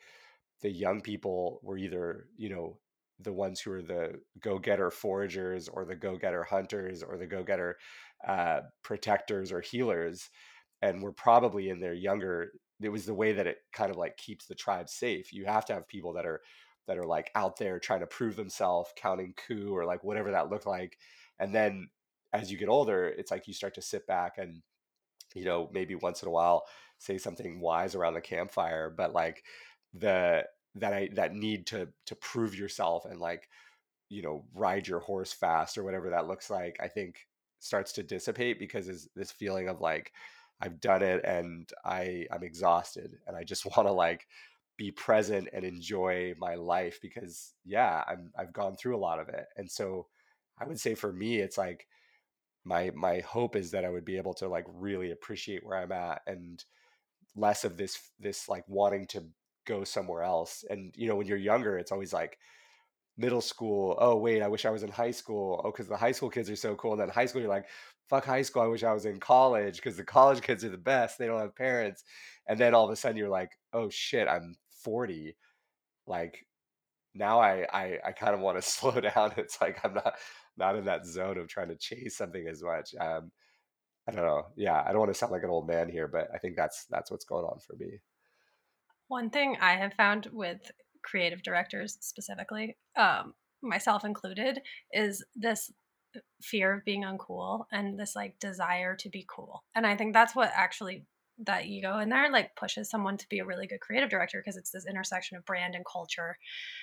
[0.62, 2.78] the young people were either, you know,
[3.20, 7.76] the ones who are the go-getter foragers or the go-getter hunters or the go-getter
[8.26, 10.30] uh, protectors or healers
[10.82, 14.16] and we're probably in their younger it was the way that it kind of like
[14.16, 16.40] keeps the tribe safe you have to have people that are
[16.86, 20.50] that are like out there trying to prove themselves counting coup or like whatever that
[20.50, 20.96] looked like
[21.38, 21.88] and then
[22.32, 24.62] as you get older it's like you start to sit back and
[25.34, 26.64] you know maybe once in a while
[26.98, 29.44] say something wise around the campfire but like
[29.94, 33.48] the that i that need to to prove yourself and like
[34.08, 37.26] you know ride your horse fast or whatever that looks like i think
[37.60, 40.12] starts to dissipate because is this feeling of like
[40.60, 44.26] I've done it and I I'm exhausted and I just want to like
[44.76, 49.28] be present and enjoy my life because yeah, I'm I've gone through a lot of
[49.28, 49.46] it.
[49.56, 50.06] And so
[50.58, 51.86] I would say for me it's like
[52.68, 55.90] my my hope is that I would be able to like really appreciate where I'm
[55.90, 56.62] at and
[57.34, 59.24] less of this this like wanting to
[59.66, 60.64] go somewhere else.
[60.68, 62.38] And you know, when you're younger, it's always like
[63.16, 63.96] middle school.
[63.98, 65.62] Oh wait, I wish I was in high school.
[65.64, 66.92] Oh, because the high school kids are so cool.
[66.92, 67.68] And then high school, you're like,
[68.08, 68.62] fuck high school.
[68.62, 71.18] I wish I was in college because the college kids are the best.
[71.18, 72.04] They don't have parents.
[72.46, 75.36] And then all of a sudden, you're like, oh shit, I'm 40.
[76.06, 76.46] Like
[77.14, 79.32] now, I I, I kind of want to slow down.
[79.38, 80.14] It's like I'm not
[80.58, 82.94] not in that zone of trying to chase something as much.
[83.00, 83.30] Um,
[84.08, 84.46] I don't know.
[84.56, 86.86] Yeah, I don't want to sound like an old man here, but I think that's
[86.90, 88.00] that's what's going on for me.
[89.08, 90.70] One thing I have found with
[91.02, 94.60] creative directors specifically, um, myself included,
[94.92, 95.70] is this
[96.42, 99.64] fear of being uncool and this like desire to be cool.
[99.74, 101.04] And I think that's what actually
[101.46, 104.56] that ego in there like pushes someone to be a really good creative director because
[104.56, 106.36] it's this intersection of brand and culture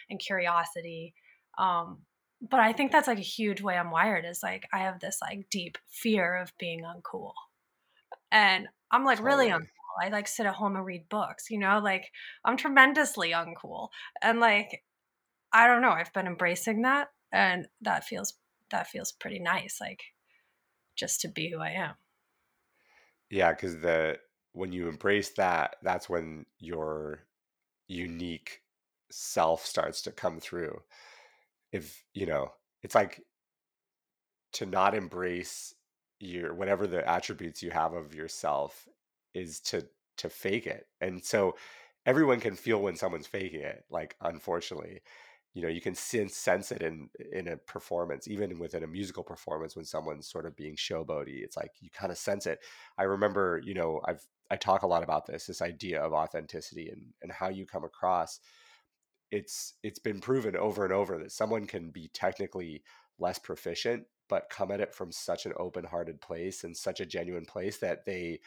[0.09, 1.13] and curiosity.
[1.57, 1.99] Um,
[2.41, 5.19] but I think that's like a huge way I'm wired is like I have this
[5.21, 7.33] like deep fear of being uncool.
[8.31, 9.47] And I'm like totally.
[9.47, 9.67] really uncool.
[10.03, 12.11] I like sit at home and read books, you know, like
[12.43, 13.89] I'm tremendously uncool.
[14.21, 14.83] And like,
[15.53, 18.33] I don't know, I've been embracing that and that feels,
[18.71, 19.77] that feels pretty nice.
[19.79, 20.01] Like
[20.95, 21.93] just to be who I am.
[23.29, 23.53] Yeah.
[23.53, 24.19] Cause the,
[24.51, 27.25] when you embrace that, that's when your
[27.87, 28.61] unique
[29.11, 30.81] self starts to come through.
[31.71, 33.21] If, you know, it's like
[34.53, 35.73] to not embrace
[36.19, 38.87] your whatever the attributes you have of yourself
[39.33, 39.85] is to
[40.17, 40.87] to fake it.
[41.01, 41.55] And so
[42.05, 43.83] everyone can feel when someone's faking it.
[43.89, 45.01] Like unfortunately,
[45.53, 49.23] you know, you can sense sense it in in a performance, even within a musical
[49.23, 51.43] performance when someone's sort of being showboaty.
[51.43, 52.59] It's like you kind of sense it.
[52.97, 56.89] I remember, you know, I've I talk a lot about this, this idea of authenticity
[56.89, 58.39] and and how you come across.
[59.35, 62.83] It's it's been proven over and over that someone can be technically
[63.19, 67.45] less proficient but come at it from such an open-hearted place and such a genuine
[67.45, 68.39] place that they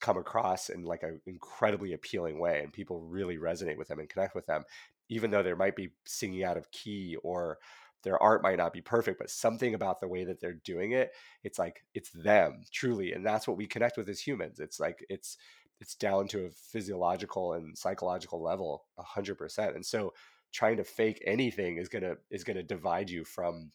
[0.00, 4.08] come across in like an incredibly appealing way and people really resonate with them and
[4.08, 4.64] connect with them
[5.08, 7.58] even though they might be singing out of key or
[8.02, 11.12] their art might not be perfect but something about the way that they're doing it
[11.42, 14.58] it's like it's them truly and that's what we connect with as humans.
[14.60, 15.36] It's like it's
[15.84, 20.12] it's down to a physiological and psychological level 100% and so
[20.52, 23.70] trying to fake anything is going to is going to divide you from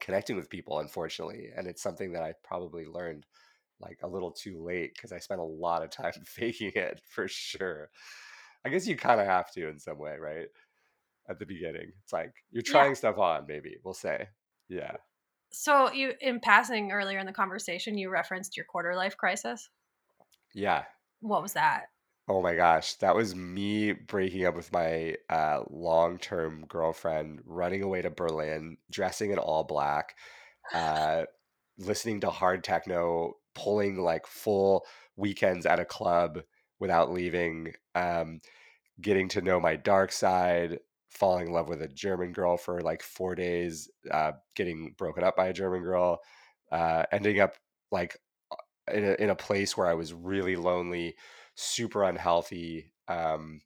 [0.00, 3.24] connecting with people unfortunately and it's something that i probably learned
[3.80, 7.28] like a little too late because I spent a lot of time faking it for
[7.28, 7.90] sure.
[8.64, 10.48] I guess you kind of have to in some way, right?
[11.28, 12.94] At the beginning, it's like you're trying yeah.
[12.94, 14.28] stuff on, maybe we'll say,
[14.68, 14.92] yeah.
[15.52, 19.68] So you, in passing earlier in the conversation, you referenced your quarter life crisis.
[20.54, 20.84] Yeah.
[21.20, 21.86] What was that?
[22.28, 28.02] Oh my gosh, that was me breaking up with my uh, long-term girlfriend, running away
[28.02, 30.16] to Berlin, dressing in all black,
[30.74, 31.24] uh,
[31.78, 34.84] listening to hard techno, pulling like full
[35.16, 36.40] weekends at a club
[36.80, 38.40] without leaving, um,
[39.00, 43.02] getting to know my dark side, falling in love with a German girl for like
[43.02, 46.20] four days, uh, getting broken up by a German girl,
[46.72, 47.56] uh, ending up
[47.92, 48.18] like
[48.92, 51.16] in a, in a place where I was really lonely,
[51.54, 53.60] super unhealthy, um,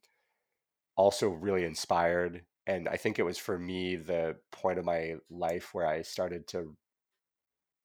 [0.95, 2.43] also really inspired.
[2.67, 6.47] and I think it was for me the point of my life where I started
[6.49, 6.75] to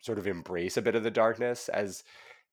[0.01, 2.05] sort of embrace a bit of the darkness as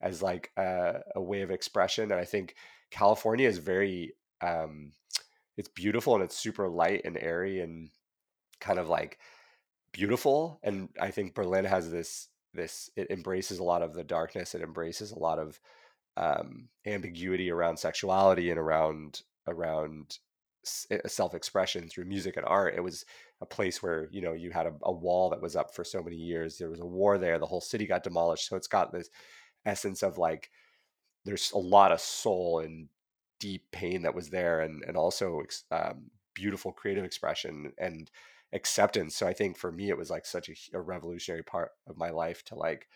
[0.02, 2.12] as like a, a way of expression.
[2.12, 2.56] And I think
[2.92, 4.92] California is very um,
[5.58, 7.90] it's beautiful and it's super light and airy and
[8.60, 9.20] kind of like
[9.92, 10.60] beautiful.
[10.64, 14.56] And I think Berlin has this this it embraces a lot of the darkness.
[14.56, 15.60] It embraces a lot of
[16.18, 20.20] um, ambiguity around sexuality and around around
[20.92, 22.76] eh, self-expression through music and art.
[22.76, 23.06] It was
[23.42, 26.02] a place where you know you had a, a, wall that was up for so
[26.02, 26.58] many years.
[26.58, 27.40] There was a war there.
[27.40, 28.48] The whole city got demolished.
[28.48, 29.10] So it's got this
[29.66, 30.50] essence of like
[31.26, 32.90] there's a lot of soul and
[33.40, 35.42] deep pain that was there, and and also
[35.72, 38.10] um, beautiful creative expression and
[38.54, 39.16] acceptance.
[39.16, 42.10] So I think for me, it was like such a, a revolutionary part of my
[42.10, 42.88] life to like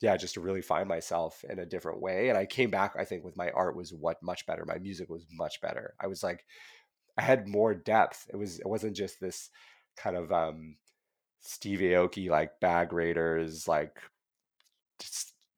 [0.00, 2.30] yeah, just to really find myself in a different way.
[2.30, 4.64] And I came back, I think, with my art was what much better.
[4.64, 5.94] My music was much better.
[6.00, 6.46] I was like,
[7.18, 8.26] I had more depth.
[8.32, 9.50] It was, it wasn't just this
[9.96, 10.76] kind of um
[11.40, 13.98] Steve Aoki like bag raiders, like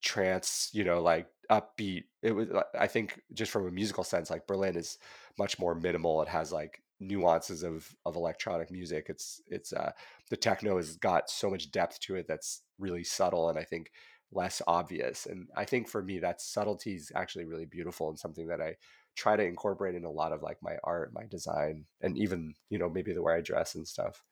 [0.02, 2.04] trance, you know, like upbeat.
[2.22, 2.48] It was,
[2.78, 4.98] I think, just from a musical sense, like Berlin is
[5.38, 6.22] much more minimal.
[6.22, 9.06] It has like nuances of of electronic music.
[9.08, 9.92] It's it's uh
[10.30, 13.90] the techno has got so much depth to it that's really subtle, and I think
[14.32, 15.26] less obvious.
[15.26, 18.76] And I think for me, that subtlety is actually really beautiful and something that I
[19.14, 22.78] try to incorporate in a lot of like my art, my design, and even, you
[22.78, 24.22] know, maybe the way I dress and stuff.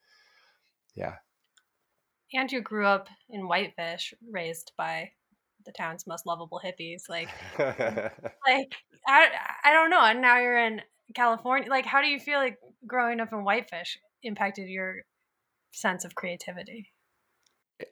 [0.95, 1.15] Yeah.
[2.33, 5.11] And you grew up in Whitefish, raised by
[5.65, 7.03] the town's most lovable hippies.
[7.09, 8.75] Like, like
[9.07, 9.27] I,
[9.63, 10.01] I don't know.
[10.01, 10.81] And now you're in
[11.13, 11.69] California.
[11.69, 12.57] Like, how do you feel like
[12.87, 14.95] growing up in Whitefish impacted your
[15.71, 16.87] sense of creativity?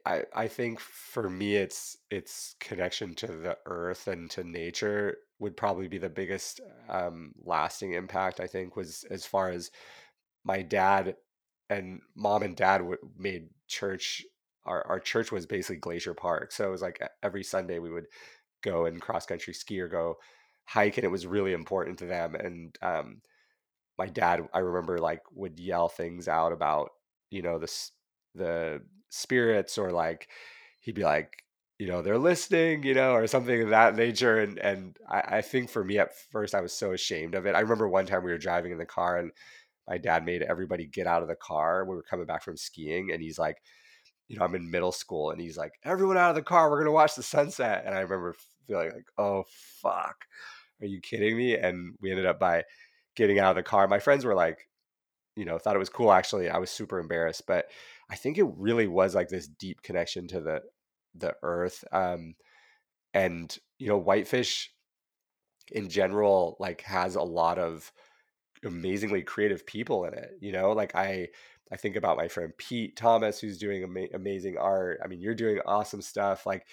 [0.05, 5.57] I, I think for me it's it's connection to the earth and to nature would
[5.57, 9.71] probably be the biggest um, lasting impact I think was as far as
[10.43, 11.15] my dad
[11.69, 14.23] and mom and dad w- made church
[14.65, 18.07] our, our church was basically Glacier Park so it was like every Sunday we would
[18.61, 20.17] go and cross country ski or go
[20.69, 23.21] hike and it was really important to them and um,
[23.97, 26.91] my dad I remember like would yell things out about
[27.31, 27.91] you know this
[28.35, 30.29] the spirits or like
[30.79, 31.43] he'd be like
[31.79, 35.41] you know they're listening you know or something of that nature and and I, I
[35.41, 37.55] think for me at first i was so ashamed of it.
[37.55, 39.31] I remember one time we were driving in the car and
[39.87, 43.11] my dad made everybody get out of the car we were coming back from skiing
[43.11, 43.57] and he's like
[44.27, 46.77] you know i'm in middle school and he's like everyone out of the car we're
[46.77, 48.35] going to watch the sunset and i remember
[48.67, 49.43] feeling like oh
[49.81, 50.25] fuck
[50.81, 52.63] are you kidding me and we ended up by
[53.15, 54.69] getting out of the car my friends were like
[55.35, 57.67] you know thought it was cool actually i was super embarrassed but
[58.09, 60.61] I think it really was like this deep connection to the
[61.15, 61.83] the earth.
[61.91, 62.35] Um,
[63.13, 64.71] and you know, whitefish
[65.71, 67.91] in general like has a lot of
[68.65, 70.31] amazingly creative people in it.
[70.41, 71.27] You know, like I
[71.71, 74.99] I think about my friend Pete Thomas who's doing ama- amazing art.
[75.03, 76.45] I mean, you're doing awesome stuff.
[76.47, 76.65] Like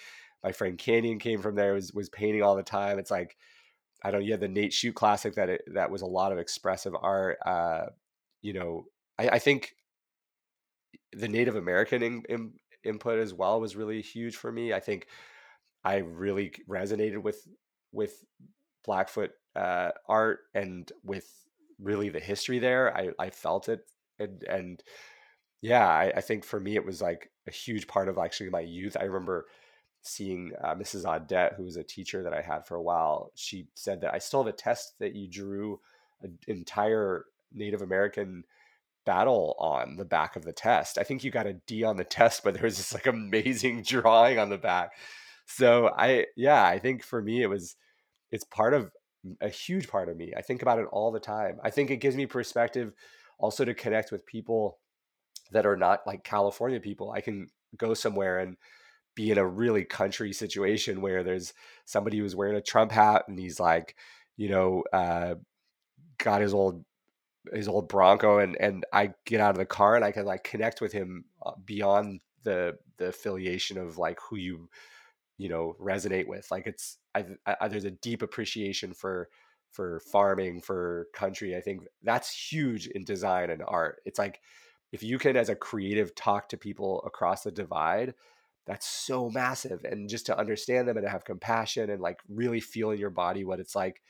[0.43, 2.97] my friend Canyon came from there was was painting all the time.
[2.97, 3.37] It's like
[4.03, 4.25] I don't.
[4.27, 7.37] Had the Nate Shoot classic that it, that was a lot of expressive art.
[7.45, 7.87] Uh,
[8.41, 8.85] you know,
[9.17, 9.75] I, I think
[11.13, 14.73] the Native American in, in, input as well was really huge for me.
[14.73, 15.07] I think
[15.83, 17.47] I really resonated with
[17.91, 18.23] with
[18.85, 21.27] Blackfoot uh, art and with
[21.79, 22.95] really the history there.
[22.95, 23.81] I, I felt it
[24.19, 24.83] and and
[25.61, 28.61] yeah, I, I think for me it was like a huge part of actually my
[28.61, 28.95] youth.
[28.99, 29.47] I remember
[30.01, 31.05] seeing uh, Mrs.
[31.05, 33.31] Audette, who was a teacher that I had for a while.
[33.35, 35.79] She said that I still have a test that you drew
[36.21, 38.43] an entire Native American
[39.05, 40.97] battle on the back of the test.
[40.97, 43.83] I think you got a D on the test, but there was this like amazing
[43.87, 44.91] drawing on the back.
[45.45, 47.75] So I yeah, I think for me it was
[48.31, 48.91] it's part of
[49.41, 50.33] a huge part of me.
[50.35, 51.59] I think about it all the time.
[51.63, 52.93] I think it gives me perspective
[53.39, 54.79] also to connect with people
[55.51, 57.11] that are not like California people.
[57.11, 58.57] I can go somewhere and
[59.17, 61.55] be in a really country situation where there's
[61.85, 63.95] somebody who's wearing a Trump hat and he's like,
[64.37, 65.33] you know, uh,
[66.19, 66.85] got his old
[67.51, 70.43] his old Bronco, and and I get out of the car and I can like
[70.43, 74.69] connect with him uh, beyond the the affiliation of like who you
[75.39, 76.49] you know resonate with.
[76.51, 77.25] Like it's I,
[77.59, 79.29] I, there's a deep appreciation for
[79.71, 81.55] for farming for country.
[81.55, 83.99] I think that's huge in design and art.
[84.05, 84.41] It's like
[84.91, 88.13] if you can as a creative talk to people across the divide
[88.67, 92.59] that's so massive and just to understand them and to have compassion and like really
[92.59, 94.01] feel in your body what it's like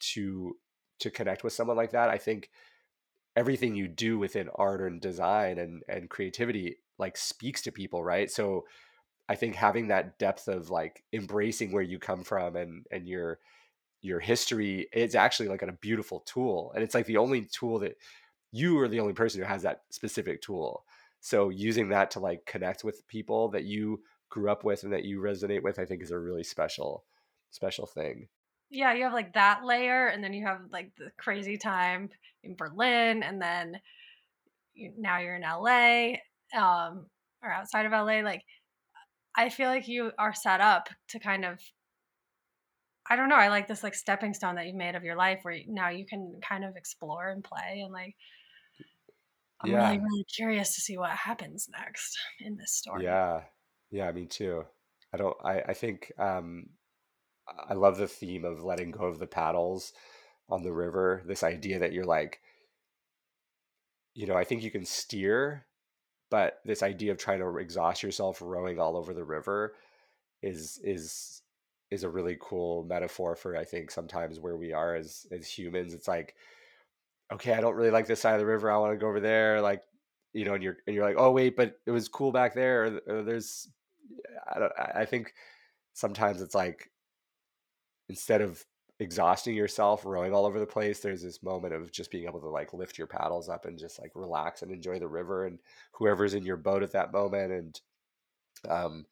[0.00, 0.56] to
[0.98, 2.50] to connect with someone like that i think
[3.36, 8.30] everything you do within art and design and and creativity like speaks to people right
[8.30, 8.64] so
[9.28, 13.38] i think having that depth of like embracing where you come from and and your
[14.00, 17.96] your history it's actually like a beautiful tool and it's like the only tool that
[18.52, 20.84] you are the only person who has that specific tool.
[21.20, 25.04] So using that to like connect with people that you grew up with and that
[25.04, 27.04] you resonate with, I think is a really special,
[27.50, 28.28] special thing.
[28.70, 32.10] Yeah, you have like that layer, and then you have like the crazy time
[32.42, 33.80] in Berlin, and then
[34.76, 36.16] now you're in LA,
[36.54, 37.06] um,
[37.42, 38.20] or outside of LA.
[38.22, 38.42] Like,
[39.36, 41.60] I feel like you are set up to kind of
[43.10, 43.36] I don't know.
[43.36, 46.04] I like this like stepping stone that you've made of your life where now you
[46.04, 48.16] can kind of explore and play and like
[49.60, 49.88] I'm yeah.
[49.88, 53.04] really really curious to see what happens next in this story.
[53.04, 53.42] Yeah.
[53.90, 54.64] Yeah, me too.
[55.12, 56.70] I don't I I think um
[57.68, 59.92] I love the theme of letting go of the paddles
[60.48, 61.22] on the river.
[61.26, 62.40] This idea that you're like
[64.14, 65.64] you know, I think you can steer,
[66.28, 69.74] but this idea of trying to exhaust yourself rowing all over the river
[70.42, 71.42] is is
[71.90, 75.94] is a really cool metaphor for I think sometimes where we are as as humans.
[75.94, 76.34] It's like,
[77.32, 78.70] okay, I don't really like this side of the river.
[78.70, 79.60] I want to go over there.
[79.60, 79.82] Like,
[80.32, 82.84] you know, and you're and you're like, oh wait, but it was cool back there.
[82.84, 83.68] Or, or there's,
[84.54, 84.72] I don't.
[84.78, 85.32] I think
[85.94, 86.90] sometimes it's like
[88.08, 88.64] instead of
[89.00, 92.48] exhausting yourself rowing all over the place there's this moment of just being able to
[92.48, 95.60] like lift your paddles up and just like relax and enjoy the river and
[95.92, 97.80] whoever's in your boat at that moment and
[98.68, 99.06] um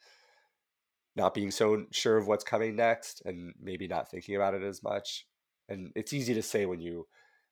[1.17, 4.83] not being so sure of what's coming next and maybe not thinking about it as
[4.83, 5.27] much.
[5.69, 7.07] And it's easy to say when you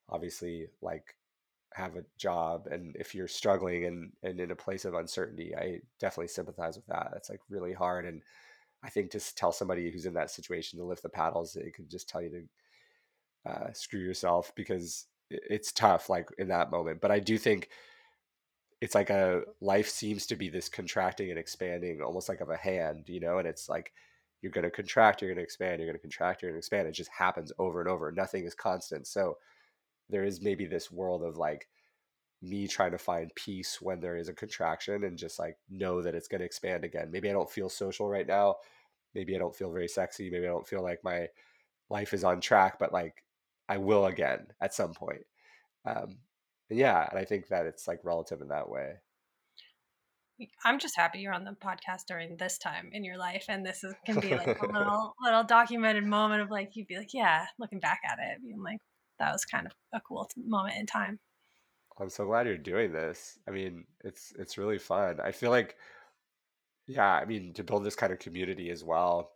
[0.09, 1.17] obviously like
[1.73, 5.81] have a job and if you're struggling and, and in a place of uncertainty, I
[5.99, 7.13] definitely sympathize with that.
[7.17, 8.05] It's like really hard.
[8.05, 8.23] And
[8.85, 11.91] I think to tell somebody who's in that situation to lift the paddles, it could
[11.91, 12.31] just tell you
[13.45, 17.01] to uh, screw yourself because it's tough like in that moment.
[17.01, 17.71] But I do think
[18.85, 22.57] it's like a life seems to be this contracting and expanding almost like of a
[22.57, 23.93] hand you know and it's like
[24.43, 26.59] you're going to contract you're going to expand you're going to contract you're going to
[26.59, 29.39] expand it just happens over and over nothing is constant so
[30.11, 31.69] there is maybe this world of like
[32.43, 36.15] me trying to find peace when there is a contraction and just like know that
[36.15, 37.11] it's going to expand again.
[37.11, 38.57] Maybe i don't feel social right now.
[39.15, 40.31] Maybe i don't feel very sexy.
[40.31, 41.29] Maybe i don't feel like my
[41.91, 43.23] life is on track but like
[43.69, 45.25] i will again at some point.
[45.87, 46.17] Um,
[46.71, 48.95] yeah, and I think that it's like relative in that way.
[50.65, 53.85] I'm just happy you're on the podcast during this time in your life, and this
[53.85, 57.47] is can be like a little little documented moment of like you'd be like, yeah,
[57.59, 58.79] looking back at it, being like
[59.19, 61.19] that was kind of a cool moment in time.
[61.99, 63.39] I'm so glad you're doing this.
[63.49, 65.21] I mean, it's it's really fun.
[65.21, 65.77] I feel like,
[66.87, 69.33] yeah, I mean, to build this kind of community as well,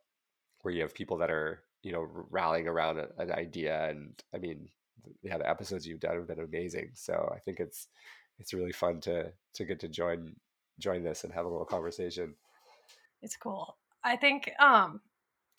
[0.63, 4.39] where you have people that are you know rallying around a, an idea, and I
[4.39, 4.69] mean,
[5.23, 6.91] yeah, the episodes you've done have been amazing.
[6.95, 7.89] So I think it's
[8.39, 10.35] it's really fun to to get to join
[10.79, 12.35] join this and have a little conversation.
[13.23, 13.77] It's cool.
[14.05, 15.01] I think um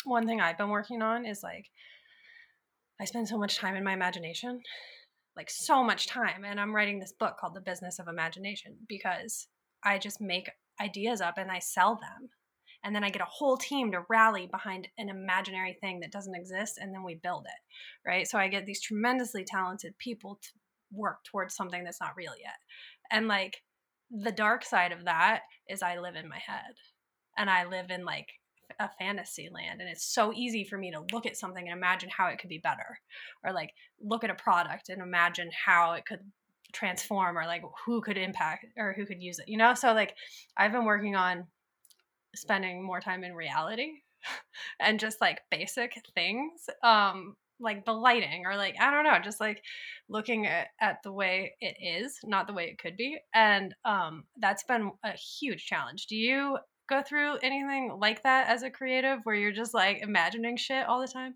[0.05, 1.69] one thing I've been working on is like
[2.99, 4.61] I spend so much time in my imagination,
[5.35, 9.47] like so much time, and I'm writing this book called The Business of Imagination because
[9.83, 10.49] I just make
[10.81, 12.29] ideas up and I sell them
[12.83, 16.35] and then I get a whole team to rally behind an imaginary thing that doesn't
[16.35, 18.27] exist, and then we build it, right?
[18.27, 20.49] So I get these tremendously talented people to
[20.91, 22.55] work towards something that's not real yet.
[23.11, 23.61] And like
[24.09, 26.73] the dark side of that is I live in my head
[27.37, 28.27] and I live in like
[28.79, 32.09] a fantasy land and it's so easy for me to look at something and imagine
[32.15, 32.99] how it could be better
[33.43, 36.19] or like look at a product and imagine how it could
[36.71, 39.73] transform or like who could impact or who could use it you know?
[39.73, 40.15] So like
[40.57, 41.45] i've been working on
[42.35, 43.91] spending more time in reality
[44.79, 49.41] and just like basic things um like the lighting or like i don't know just
[49.41, 49.61] like
[50.07, 54.23] looking at, at the way it is not the way it could be and um
[54.39, 56.07] that's been a huge challenge.
[56.07, 56.57] Do you
[56.89, 60.99] go through anything like that as a creative where you're just like imagining shit all
[60.99, 61.35] the time?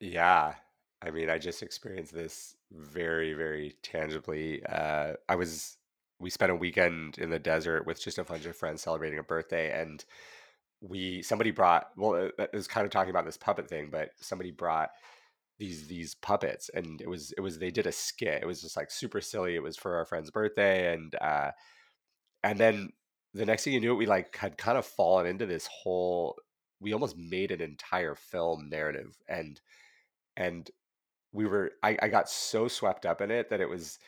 [0.00, 0.54] Yeah.
[1.02, 5.78] I mean i just experienced this very very tangibly uh i was
[6.18, 9.22] we spent a weekend in the desert with just a bunch of friends celebrating a
[9.22, 10.04] birthday and
[10.82, 14.50] we somebody brought well it was kind of talking about this puppet thing but somebody
[14.50, 14.90] brought
[15.60, 18.42] these these puppets and it was it was they did a skit.
[18.42, 19.54] It was just like super silly.
[19.54, 21.50] It was for our friend's birthday and uh
[22.42, 22.88] and then
[23.34, 26.36] the next thing you knew we like had kind of fallen into this whole
[26.80, 29.60] we almost made an entire film narrative and
[30.36, 30.70] and
[31.32, 33.98] we were I, I got so swept up in it that it was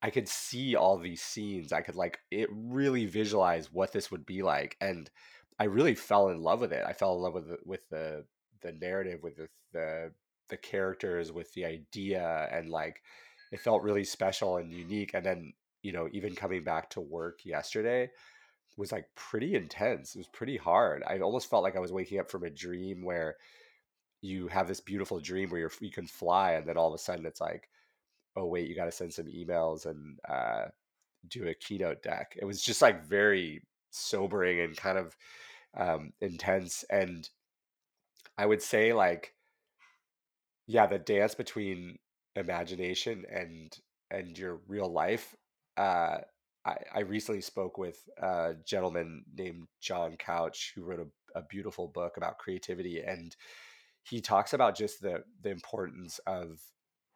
[0.00, 1.72] I could see all these scenes.
[1.72, 5.10] I could like it really visualize what this would be like, and
[5.58, 6.84] I really fell in love with it.
[6.86, 8.24] I fell in love with the, with the
[8.62, 10.12] the narrative, with the, the
[10.50, 13.02] the characters, with the idea, and like
[13.50, 15.12] it felt really special and unique.
[15.14, 18.10] And then you know, even coming back to work yesterday
[18.78, 20.14] was like pretty intense.
[20.14, 21.02] It was pretty hard.
[21.06, 23.36] I almost felt like I was waking up from a dream where
[24.22, 26.98] you have this beautiful dream where you're, you can fly, and then all of a
[26.98, 27.68] sudden it's like
[28.38, 30.66] oh wait, you got to send some emails and uh,
[31.28, 32.36] do a keynote deck.
[32.40, 35.16] It was just like very sobering and kind of
[35.76, 36.84] um, intense.
[36.88, 37.28] And
[38.36, 39.34] I would say like,
[40.66, 41.98] yeah, the dance between
[42.36, 43.76] imagination and
[44.10, 45.34] and your real life.
[45.76, 46.18] Uh,
[46.64, 51.88] I, I recently spoke with a gentleman named John Couch who wrote a, a beautiful
[51.88, 53.34] book about creativity, and
[54.02, 56.60] he talks about just the the importance of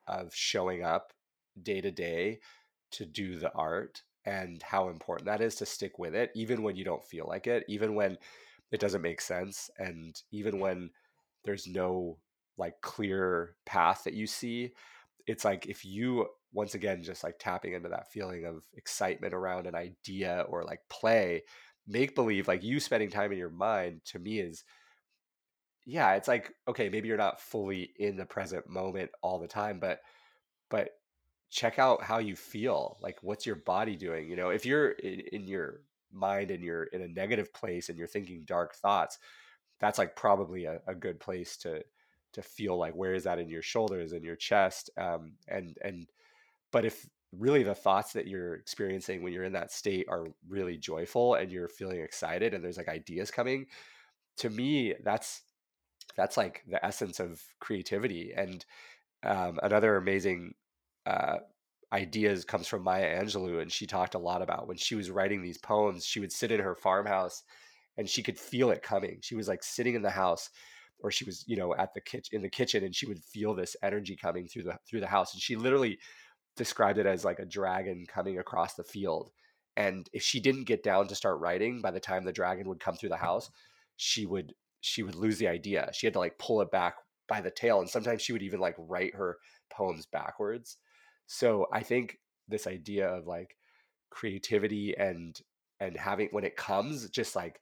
[0.07, 1.13] of showing up
[1.63, 2.41] day to day
[2.91, 6.77] to do the art and how important that is to stick with it even when
[6.77, 8.17] you don't feel like it even when
[8.71, 10.91] it doesn't make sense and even when
[11.45, 12.19] there's no
[12.59, 14.73] like clear path that you see.
[15.27, 19.67] It's like if you once again just like tapping into that feeling of excitement around
[19.67, 21.43] an idea or like play
[21.87, 24.65] make believe like you spending time in your mind to me is
[25.85, 29.81] yeah it's like okay maybe you're not fully in the present moment all the time
[29.81, 30.01] but
[30.71, 30.91] but
[31.51, 34.51] check out how you feel like what's your body doing you know?
[34.51, 35.81] If you're in, in your
[36.13, 39.19] mind and you're in a negative place and you're thinking dark thoughts
[39.81, 41.83] that's like probably a, a good place to
[42.33, 46.07] to feel like where is that in your shoulders and your chest um, and and
[46.73, 47.09] but if
[47.39, 51.51] really the thoughts that you're experiencing when you're in that state are really joyful and
[51.51, 53.67] you're feeling excited and there's like ideas coming
[54.37, 55.43] to me that's
[56.17, 58.67] that's like the essence of creativity and
[59.25, 60.55] um, another amazing
[61.07, 61.39] uh,
[61.93, 65.43] ideas comes from Maya Angelou, and she talked a lot about when she was writing
[65.43, 66.05] these poems.
[66.05, 67.43] She would sit in her farmhouse,
[67.97, 69.19] and she could feel it coming.
[69.23, 70.51] She was like sitting in the house,
[71.01, 73.55] or she was you know at the kitchen in the kitchen, and she would feel
[73.55, 75.35] this energy coming through the through the house.
[75.35, 75.99] And she literally
[76.57, 79.31] described it as like a dragon coming across the field.
[79.77, 82.81] And if she didn't get down to start writing by the time the dragon would
[82.81, 83.51] come through the house,
[83.97, 85.91] she would she would lose the idea.
[85.93, 86.97] She had to like pull it back
[87.29, 89.39] by the tail, and sometimes she would even like write her
[89.71, 90.77] poems backwards
[91.33, 93.57] so I think this idea of like
[94.11, 95.41] creativity and
[95.81, 97.61] and having when it comes, just like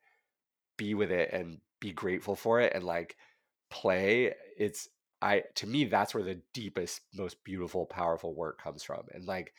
[0.76, 3.16] be with it and be grateful for it and like
[3.70, 4.34] play.
[4.58, 4.88] It's
[5.22, 9.02] I to me that's where the deepest, most beautiful, powerful work comes from.
[9.12, 9.52] And like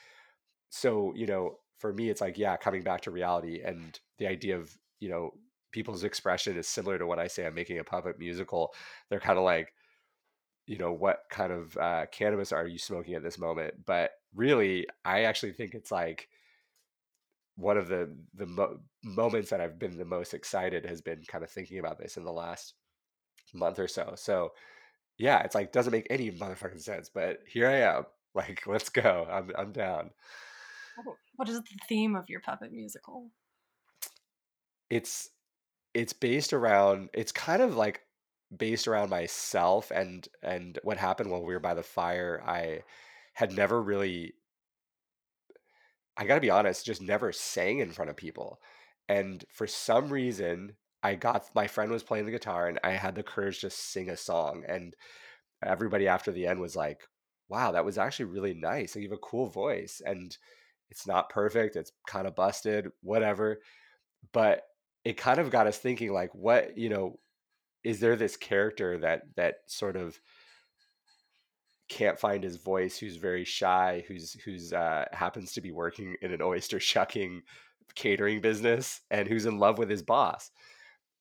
[0.69, 4.57] so, you know, for me it's like, yeah, coming back to reality and the idea
[4.57, 5.31] of, you know,
[5.71, 8.73] people's expression is similar to when I say I'm making a puppet musical.
[9.09, 9.73] They're kind of like,
[10.67, 13.73] you know, what kind of uh, cannabis are you smoking at this moment?
[13.85, 16.29] But really, I actually think it's like
[17.55, 21.43] one of the the mo- moments that I've been the most excited has been kind
[21.43, 22.73] of thinking about this in the last
[23.53, 24.13] month or so.
[24.15, 24.51] So
[25.21, 28.05] yeah, it's like doesn't make any motherfucking sense, but here I am.
[28.33, 29.27] Like, let's go.
[29.29, 30.11] I'm I'm down.
[30.97, 33.29] Oh, what is the theme of your puppet musical?
[34.89, 35.31] It's
[35.93, 37.99] it's based around it's kind of like
[38.55, 42.41] based around myself and and what happened while we were by the fire.
[42.47, 42.83] I
[43.33, 44.31] had never really
[46.15, 48.61] I got to be honest, just never sang in front of people.
[49.09, 53.15] And for some reason, I got my friend was playing the guitar and I had
[53.15, 54.95] the courage to sing a song and
[55.63, 57.07] everybody after the end was like,
[57.49, 58.95] "Wow, that was actually really nice.
[58.95, 60.37] Like, you have a cool voice." And
[60.91, 63.61] it's not perfect, it's kind of busted, whatever.
[64.33, 64.63] But
[65.05, 67.19] it kind of got us thinking like what, you know,
[67.83, 70.19] is there this character that that sort of
[71.89, 76.31] can't find his voice, who's very shy, who's who's uh, happens to be working in
[76.31, 77.41] an oyster shucking
[77.95, 80.51] catering business, and who's in love with his boss.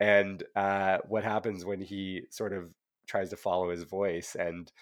[0.00, 2.74] And uh, what happens when he sort of
[3.06, 4.34] tries to follow his voice?
[4.34, 4.72] And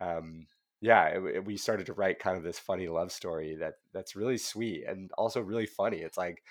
[0.00, 0.46] um,
[0.80, 4.14] yeah, it, it, we started to write kind of this funny love story that that's
[4.14, 5.98] really sweet and also really funny.
[5.98, 6.42] It's like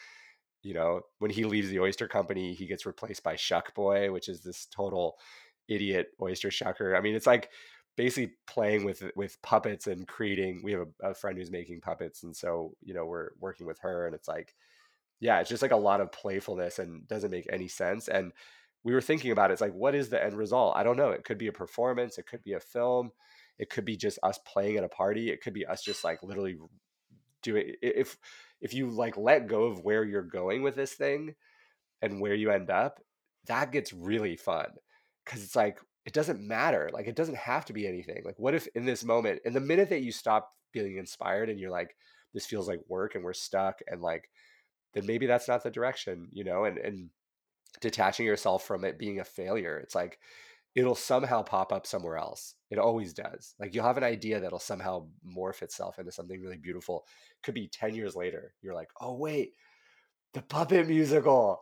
[0.66, 4.28] you know, when he leaves the oyster company, he gets replaced by Shuck Boy, which
[4.28, 5.20] is this total
[5.68, 6.98] idiot oyster shucker.
[6.98, 7.52] I mean, it's like
[7.96, 10.62] basically playing with with puppets and creating.
[10.64, 13.80] We have a, a friend who's making puppets, and so you know we're working with
[13.82, 14.56] her, and it's like,
[15.20, 18.08] yeah, it's just like a lot of playfulness and doesn't make any sense.
[18.08, 18.32] And
[18.84, 20.76] we were thinking about it, it's like, what is the end result?
[20.76, 21.10] I don't know.
[21.10, 23.12] It could be a performance, it could be a film,
[23.58, 26.22] it could be just us playing at a party, it could be us just like
[26.22, 26.58] literally
[27.42, 28.18] doing if
[28.62, 31.36] if you like let go of where you're going with this thing
[32.02, 33.00] and where you end up,
[33.48, 34.68] that gets really fun
[35.24, 36.90] because it's like it doesn't matter.
[36.94, 38.22] Like it doesn't have to be anything.
[38.24, 41.60] Like what if in this moment, in the minute that you stop feeling inspired and
[41.60, 41.96] you're like,
[42.34, 44.30] this feels like work and we're stuck and like
[44.96, 47.12] then maybe that's not the direction, you know, and and
[47.82, 49.78] detaching yourself from it being a failure.
[49.80, 50.20] It's like
[50.76, 52.56] it'll somehow pop up somewhere else.
[52.70, 53.56] It always does.
[53.60, 57.06] Like you'll have an idea that'll somehow morph itself into something really beautiful.
[57.44, 58.54] Could be 10 years later.
[58.62, 59.54] You're like, "Oh wait,
[60.34, 61.62] the puppet musical.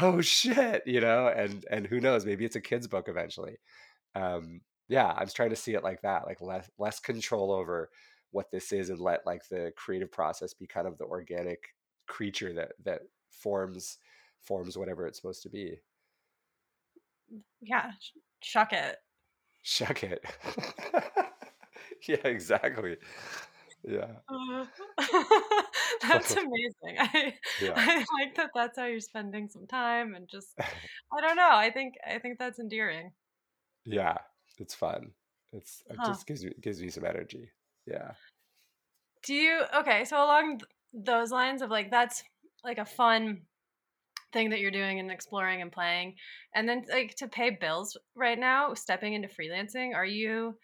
[0.00, 1.28] Oh shit," you know?
[1.28, 3.58] And and who knows, maybe it's a kids book eventually.
[4.14, 7.90] Um yeah, I'm trying to see it like that, like less less control over
[8.32, 11.60] what this is and let like the creative process be kind of the organic
[12.06, 13.00] creature that that
[13.30, 13.98] forms
[14.42, 15.80] forms whatever it's supposed to be.
[17.60, 17.92] Yeah
[18.40, 18.96] shuck it.
[19.62, 20.24] Shuck it.
[22.08, 22.96] Yeah exactly.
[23.84, 24.08] Yeah.
[24.28, 24.64] Uh,
[26.02, 26.98] that's amazing.
[26.98, 27.74] I, yeah.
[27.76, 31.70] I like that that's how you're spending some time and just i don't know i
[31.70, 33.12] think i think that's endearing.
[33.84, 34.16] Yeah
[34.58, 35.10] it's fun.
[35.52, 36.08] It's it huh.
[36.08, 37.50] just gives me gives me some energy.
[37.86, 38.12] Yeah.
[39.24, 40.60] Do you okay so along
[40.92, 42.22] those lines of like that's
[42.64, 43.42] like a fun
[44.32, 46.14] thing that you're doing and exploring and playing
[46.54, 50.56] and then like to pay bills right now stepping into freelancing are you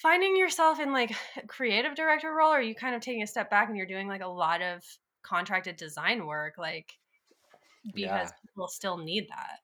[0.00, 3.26] finding yourself in like a creative director role or are you kind of taking a
[3.26, 4.82] step back and you're doing like a lot of
[5.22, 6.92] contracted design work like
[7.94, 8.28] because yeah.
[8.42, 9.60] people still need that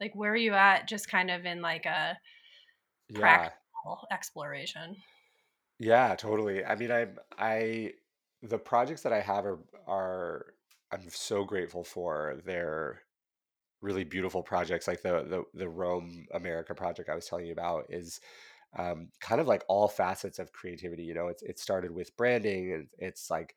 [0.00, 2.16] like where are you at just kind of in like a
[3.10, 3.50] yeah.
[4.10, 4.96] exploration
[5.78, 7.06] yeah totally i mean i
[7.38, 7.92] i
[8.48, 10.46] the projects that i have are are
[10.92, 13.00] i'm so grateful for they're
[13.82, 17.86] really beautiful projects like the the, the Roam America project i was telling you about
[17.88, 18.20] is
[18.78, 21.02] um, kind of like all facets of creativity.
[21.02, 23.54] You know, it's it started with branding, and it's like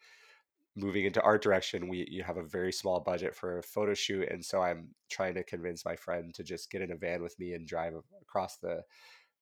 [0.75, 1.89] moving into art direction.
[1.89, 5.35] We you have a very small budget for a photo shoot, and so I'm trying
[5.35, 8.57] to convince my friend to just get in a van with me and drive across
[8.57, 8.81] the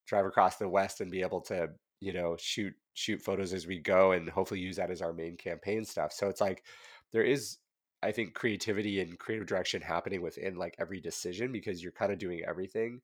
[0.07, 1.69] drive across the west and be able to
[1.99, 5.37] you know shoot shoot photos as we go and hopefully use that as our main
[5.37, 6.11] campaign stuff.
[6.11, 6.63] So it's like
[7.11, 7.57] there is
[8.03, 12.19] i think creativity and creative direction happening within like every decision because you're kind of
[12.19, 13.01] doing everything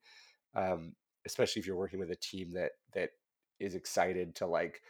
[0.54, 0.92] um,
[1.26, 3.10] especially if you're working with a team that that
[3.60, 4.82] is excited to like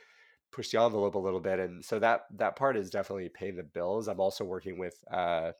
[0.52, 1.58] push the envelope a little bit.
[1.58, 4.08] And so that that part is definitely paying the bills.
[4.08, 5.52] I'm also working with uh,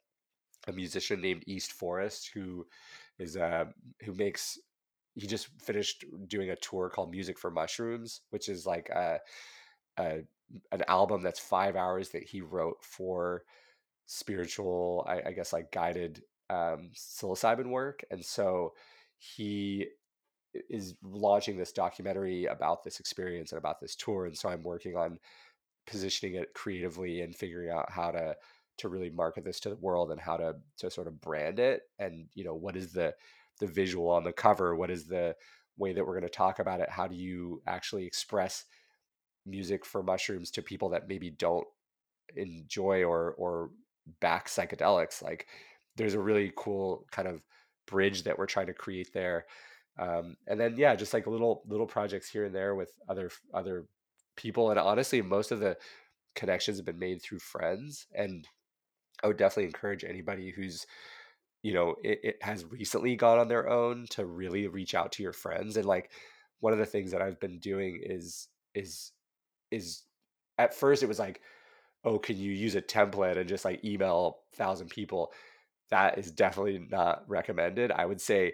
[0.67, 2.67] a musician named east forest who
[3.19, 3.67] is uh
[4.03, 4.59] who makes
[5.15, 9.19] he just finished doing a tour called music for mushrooms which is like a,
[9.99, 10.21] a
[10.73, 13.45] an album that's five hours that he wrote for
[14.07, 18.05] spiritual i, I guess like guided um psilocybin work.
[18.11, 18.75] And so
[19.19, 19.87] he
[20.71, 24.27] is launching this documentary about this experience and about this tour.
[24.27, 25.19] And so i'm working on
[25.87, 28.37] positioning it creatively and figuring out how to
[28.77, 31.83] to really market this to the world and how to to sort of brand it.
[31.99, 33.15] And you know what is the
[33.61, 35.35] the visual on the cover what is the
[35.77, 36.91] way that we're going to talk about it?
[36.91, 38.65] How do you actually express
[39.47, 41.67] music for mushrooms to people that maybe don't
[42.37, 43.71] enjoy or or
[44.21, 45.23] back psychedelics?
[45.23, 45.47] Like
[45.97, 47.43] there's a really cool kind of
[47.87, 49.47] bridge that we're trying to create there.
[49.99, 53.87] Um, and then yeah just like little little projects here and there with other other
[54.37, 55.77] people and honestly most of the
[56.35, 58.49] connections have been made through friends and
[59.23, 60.85] i would definitely encourage anybody who's
[61.65, 65.23] you know it, it has recently gone on their own to really reach out to
[65.23, 66.13] your friends and like
[66.61, 68.47] one of the things that i've been doing is
[68.77, 69.11] is
[69.73, 70.03] is
[70.59, 71.41] at first it was like
[72.05, 75.33] oh can you use a template and just like email a thousand people
[75.91, 78.53] that is definitely not recommended i would say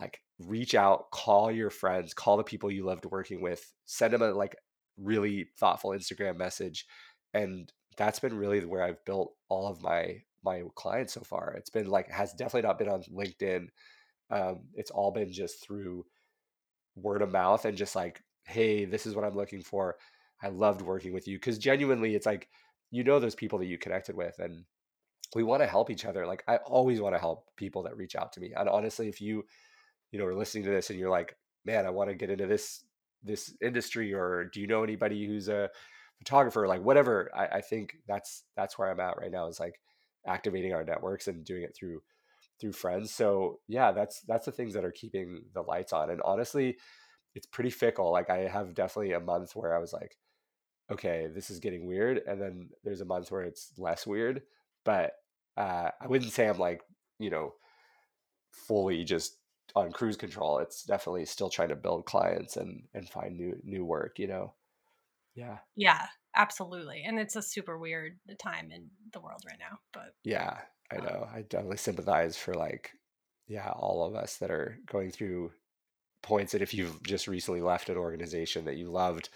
[0.00, 4.22] like reach out, call your friends, call the people you loved working with, send them
[4.22, 4.56] a like
[4.96, 6.86] really thoughtful Instagram message.
[7.34, 11.54] And that's been really where I've built all of my my clients so far.
[11.56, 13.68] It's been like has definitely not been on LinkedIn.
[14.30, 16.04] Um, it's all been just through
[16.96, 19.96] word of mouth and just like, hey, this is what I'm looking for.
[20.42, 22.48] I loved working with you because genuinely, it's like
[22.90, 24.64] you know those people that you connected with, and
[25.34, 26.26] we want to help each other.
[26.26, 28.52] Like I always want to help people that reach out to me.
[28.56, 29.44] And honestly, if you
[30.10, 32.46] you know are listening to this and you're like man i want to get into
[32.46, 32.84] this
[33.22, 35.68] this industry or do you know anybody who's a
[36.18, 39.80] photographer like whatever I, I think that's that's where i'm at right now is like
[40.26, 42.00] activating our networks and doing it through
[42.60, 46.20] through friends so yeah that's that's the things that are keeping the lights on and
[46.22, 46.76] honestly
[47.34, 50.16] it's pretty fickle like i have definitely a month where i was like
[50.90, 54.42] okay this is getting weird and then there's a month where it's less weird
[54.84, 55.12] but
[55.56, 56.82] uh, i wouldn't say i'm like
[57.18, 57.54] you know
[58.52, 59.38] fully just
[59.76, 63.84] on cruise control it's definitely still trying to build clients and and find new new
[63.84, 64.52] work you know?
[65.34, 65.58] Yeah.
[65.76, 66.06] Yeah
[66.36, 70.58] absolutely and it's a super weird time in the world right now but yeah
[70.92, 72.92] i um know i definitely sympathize for like
[73.48, 75.50] yeah all of us that are going through
[76.22, 79.28] points that if you've just recently left an organization that you loved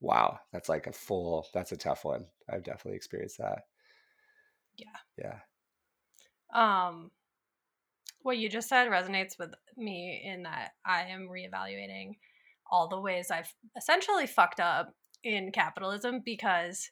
[0.00, 3.62] wow that's like a full that's a tough one i've definitely experienced that.
[4.76, 5.38] Yeah.
[6.54, 6.84] Yeah.
[6.88, 7.10] Um
[8.22, 12.16] what you just said resonates with me in that I am reevaluating
[12.68, 14.92] all the ways I've essentially fucked up
[15.26, 16.90] in capitalism because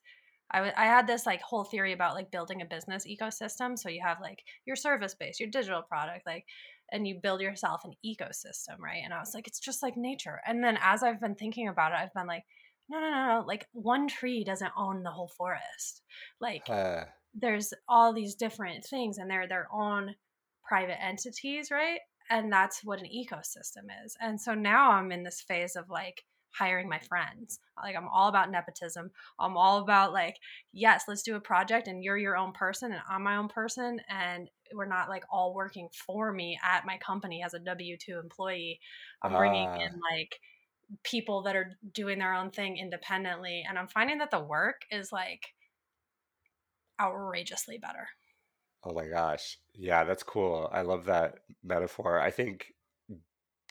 [0.51, 3.78] I, w- I had this like whole theory about like building a business ecosystem.
[3.78, 6.45] So you have like your service base, your digital product, like,
[6.93, 9.03] and you build yourself an ecosystem, right?
[9.03, 10.41] And I was like, it's just like nature.
[10.47, 12.45] And then as I've been thinking about it, I've been like,
[12.89, 13.45] no, no, no, no.
[13.47, 16.03] Like one tree doesn't own the whole forest.
[16.41, 17.05] Like Uh,
[17.35, 20.14] there's all these different things and they're their own
[20.62, 22.01] private entities, right?
[22.30, 24.16] And that's what an ecosystem is.
[24.20, 26.24] And so now I'm in this phase of like
[26.57, 27.59] hiring my friends.
[27.82, 29.11] Like I'm all about nepotism.
[29.38, 30.36] I'm all about like,
[30.72, 34.00] yes, let's do a project and you're your own person and I'm my own person
[34.09, 38.80] and we're not like all working for me at my company as a W2 employee.
[39.22, 40.38] I'm bringing ah, in like
[41.02, 45.11] people that are doing their own thing independently and I'm finding that the work is
[45.11, 45.42] like
[47.00, 48.09] outrageously better.
[48.84, 49.59] oh my gosh.
[49.74, 50.68] Yeah, that's cool.
[50.72, 52.20] I love that metaphor.
[52.20, 52.66] I think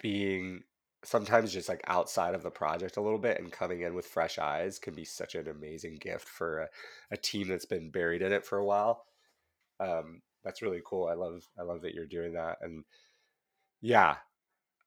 [0.02, 0.64] being
[1.04, 4.40] sometimes just like outside of the project a little bit and coming in with fresh
[4.40, 6.68] eyes can be such an amazing gift for a,
[7.12, 9.06] a team that's been buried in it for a while.
[9.80, 11.08] Um, that's really cool.
[11.08, 12.58] I love I love that you're doing that.
[12.62, 12.84] And
[13.82, 14.16] yeah,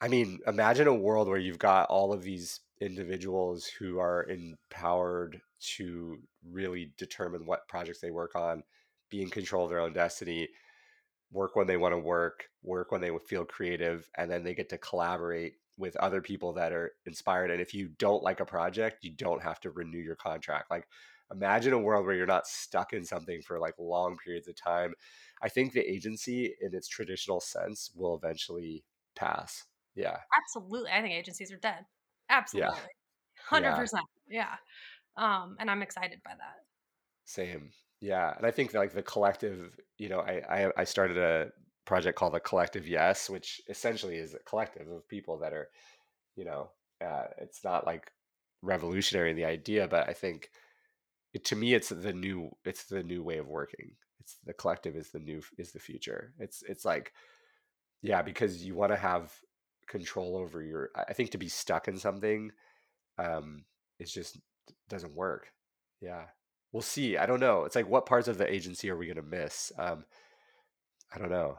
[0.01, 5.41] I mean, imagine a world where you've got all of these individuals who are empowered
[5.77, 6.19] to
[6.51, 8.63] really determine what projects they work on,
[9.11, 10.49] be in control of their own destiny,
[11.33, 14.69] work when they want to work, work when they feel creative, and then they get
[14.69, 17.51] to collaborate with other people that are inspired.
[17.51, 20.71] And if you don't like a project, you don't have to renew your contract.
[20.71, 20.89] Like
[21.31, 24.95] imagine a world where you're not stuck in something for like long periods of time.
[25.43, 29.65] I think the agency in its traditional sense will eventually pass.
[29.95, 30.17] Yeah.
[30.37, 30.91] Absolutely.
[30.91, 31.85] I think agencies are dead.
[32.31, 32.79] Absolutely.
[33.51, 33.61] Yeah.
[33.61, 33.89] 100%.
[34.29, 34.55] Yeah.
[35.17, 36.65] Um, and I'm excited by that.
[37.25, 37.71] Same.
[38.01, 38.35] Yeah.
[38.37, 41.51] And I think like the collective, you know, I, I I started a
[41.87, 45.71] project called the Collective Yes, which essentially is a collective of people that are,
[46.35, 46.71] you know,
[47.05, 48.11] uh, it's not like
[48.63, 50.51] revolutionary in the idea, but I think
[51.33, 53.93] it, to me it's the new it's the new way of working.
[54.21, 56.33] It's the collective is the new is the future.
[56.39, 57.13] It's it's like
[58.03, 59.33] yeah, because you want to have
[59.87, 62.51] control over your I think to be stuck in something
[63.19, 63.65] um
[63.99, 64.39] it just
[64.89, 65.53] doesn't work.
[66.01, 66.25] Yeah.
[66.73, 67.17] We'll see.
[67.17, 67.65] I don't know.
[67.65, 69.73] It's like what parts of the agency are we going to miss?
[69.79, 70.05] Um
[71.15, 71.59] I don't know.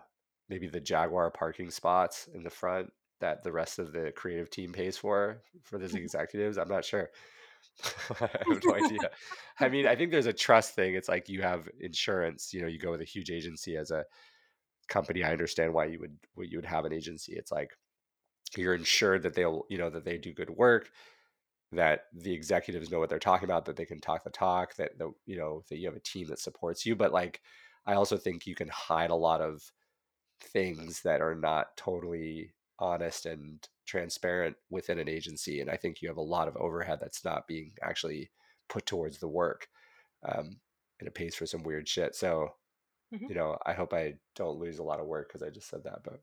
[0.49, 4.71] Maybe the Jaguar parking spots in the front that the rest of the creative team
[4.71, 6.03] pays for for those mm-hmm.
[6.03, 6.57] executives.
[6.57, 7.09] I'm not sure.
[8.21, 9.09] I have no idea.
[9.59, 10.95] I mean, I think there's a trust thing.
[10.95, 12.53] It's like you have insurance.
[12.53, 14.05] You know, you go with a huge agency as a
[14.87, 15.23] company.
[15.23, 17.33] I understand why you would what you would have an agency.
[17.35, 17.71] It's like
[18.55, 20.89] you're insured that they'll you know that they do good work,
[21.71, 24.97] that the executives know what they're talking about, that they can talk the talk, that
[24.97, 26.95] the you know that you have a team that supports you.
[26.95, 27.41] But like,
[27.85, 29.71] I also think you can hide a lot of
[30.41, 35.61] things that are not totally honest and transparent within an agency.
[35.61, 38.31] And I think you have a lot of overhead that's not being actually
[38.69, 39.67] put towards the work.
[40.23, 40.59] Um,
[40.99, 42.15] and it pays for some weird shit.
[42.15, 42.55] So,
[43.13, 43.29] Mhm.
[43.29, 45.83] you know, I hope I don't lose a lot of work because I just said
[45.85, 46.21] that, but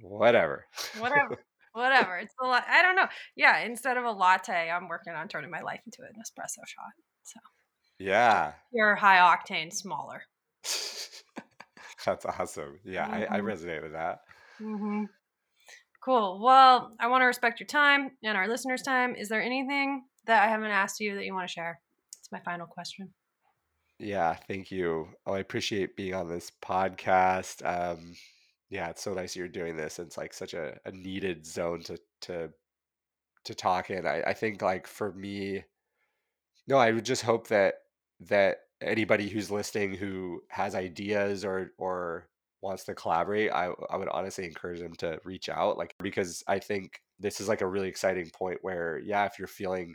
[0.00, 0.66] whatever.
[0.98, 1.36] Whatever.
[1.72, 2.18] Whatever.
[2.18, 2.64] It's a lot.
[2.66, 3.08] I don't know.
[3.36, 3.58] Yeah.
[3.58, 6.92] Instead of a latte, I'm working on turning my life into an espresso shot.
[7.22, 7.38] So
[7.98, 8.54] yeah.
[8.72, 10.22] pure high octane, smaller.
[12.08, 12.80] That's awesome.
[12.84, 13.44] Yeah, I, I Mhm.
[13.44, 14.20] resonate with that.
[14.58, 15.04] hmm
[16.00, 16.40] Cool.
[16.42, 19.14] Well, I want to respect your time and our listeners' time.
[19.16, 21.80] Is there anything that I haven't asked you that you want to share?
[22.18, 23.12] It's my final question.
[23.98, 25.08] Yeah, thank you.
[25.26, 27.66] Oh, I appreciate being on this podcast.
[27.66, 28.14] Um,
[28.70, 29.98] yeah, it's so nice you're doing this.
[29.98, 32.50] It's like such a, a needed zone to to
[33.44, 34.06] to talk in.
[34.06, 35.64] I, I think like for me,
[36.68, 37.74] no, I would just hope that
[38.20, 42.28] that anybody who's listening who has ideas or or
[42.62, 45.78] wants to collaborate, I I would honestly encourage them to reach out.
[45.78, 49.48] Like because I think this is like a really exciting point where yeah, if you're
[49.48, 49.94] feeling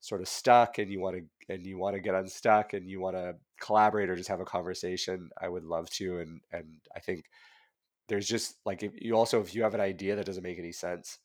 [0.00, 3.00] sort of stuck and you want to and you want to get unstuck and you
[3.00, 6.20] want to collaborate or just have a conversation, I would love to.
[6.20, 7.24] And and I think
[8.08, 10.72] there's just like if you also if you have an idea that doesn't make any
[10.72, 11.18] sense,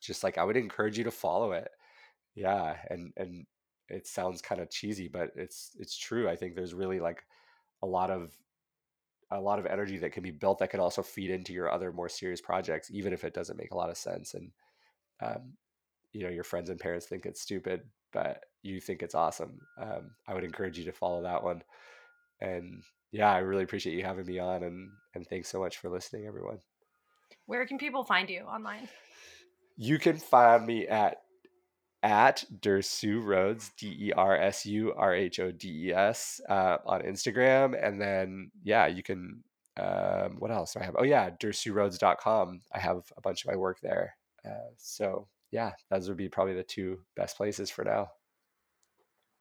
[0.00, 1.70] just like I would encourage you to follow it
[2.34, 3.46] yeah, and and
[3.88, 6.28] it sounds kind of cheesy, but it's it's true.
[6.28, 7.24] I think there's really like
[7.82, 8.34] a lot of
[9.30, 11.92] a lot of energy that can be built that can also feed into your other
[11.92, 14.34] more serious projects, even if it doesn't make a lot of sense.
[14.34, 14.50] And
[15.20, 15.54] um,
[16.12, 17.82] you know, your friends and parents think it's stupid,
[18.12, 19.60] but you think it's awesome.
[19.78, 21.62] Um, I would encourage you to follow that one.
[22.40, 25.90] And yeah, I really appreciate you having me on, and and thanks so much for
[25.90, 26.58] listening, everyone.
[27.46, 28.88] Where can people find you online?
[29.76, 31.23] You can find me at
[32.04, 36.76] at Dersu Rhodes, D E R S U R H O D E S, uh,
[36.86, 37.74] on Instagram.
[37.82, 39.42] And then, yeah, you can,
[39.78, 40.94] um, what else do I have?
[40.98, 42.60] Oh, yeah, dersurhodes.com.
[42.72, 44.14] I have a bunch of my work there.
[44.46, 48.08] Uh, so, yeah, those would be probably the two best places for now.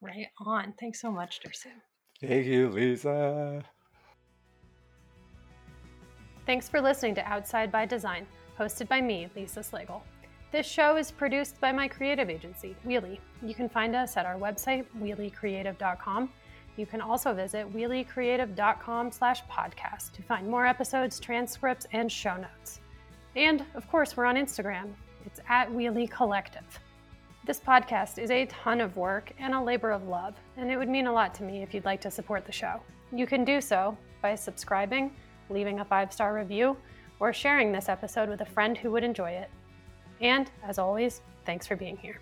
[0.02, 0.74] Right on.
[0.80, 1.68] Thanks so much, Dersu.
[2.22, 3.62] Thank you, Lisa.
[6.46, 8.26] Thanks for listening to Outside by Design,
[8.58, 10.02] hosted by me, Lisa Slagle.
[10.54, 13.18] This show is produced by my creative agency, Wheelie.
[13.42, 16.30] You can find us at our website, wheeliecreative.com.
[16.78, 22.82] You can also visit wheeliecreative.com slash podcast to find more episodes, transcripts, and show notes.
[23.36, 24.94] And, of course, we're on Instagram.
[25.26, 26.80] It's at Wheelie Creative.
[27.48, 30.88] This podcast is a ton of work and a labor of love, and it would
[30.88, 32.80] mean a lot to me if you'd like to support the show.
[33.12, 35.16] You can do so by subscribing,
[35.50, 36.78] leaving a five star review,
[37.20, 39.50] or sharing this episode with a friend who would enjoy it.
[40.24, 42.20] And, as always, thanks for being here.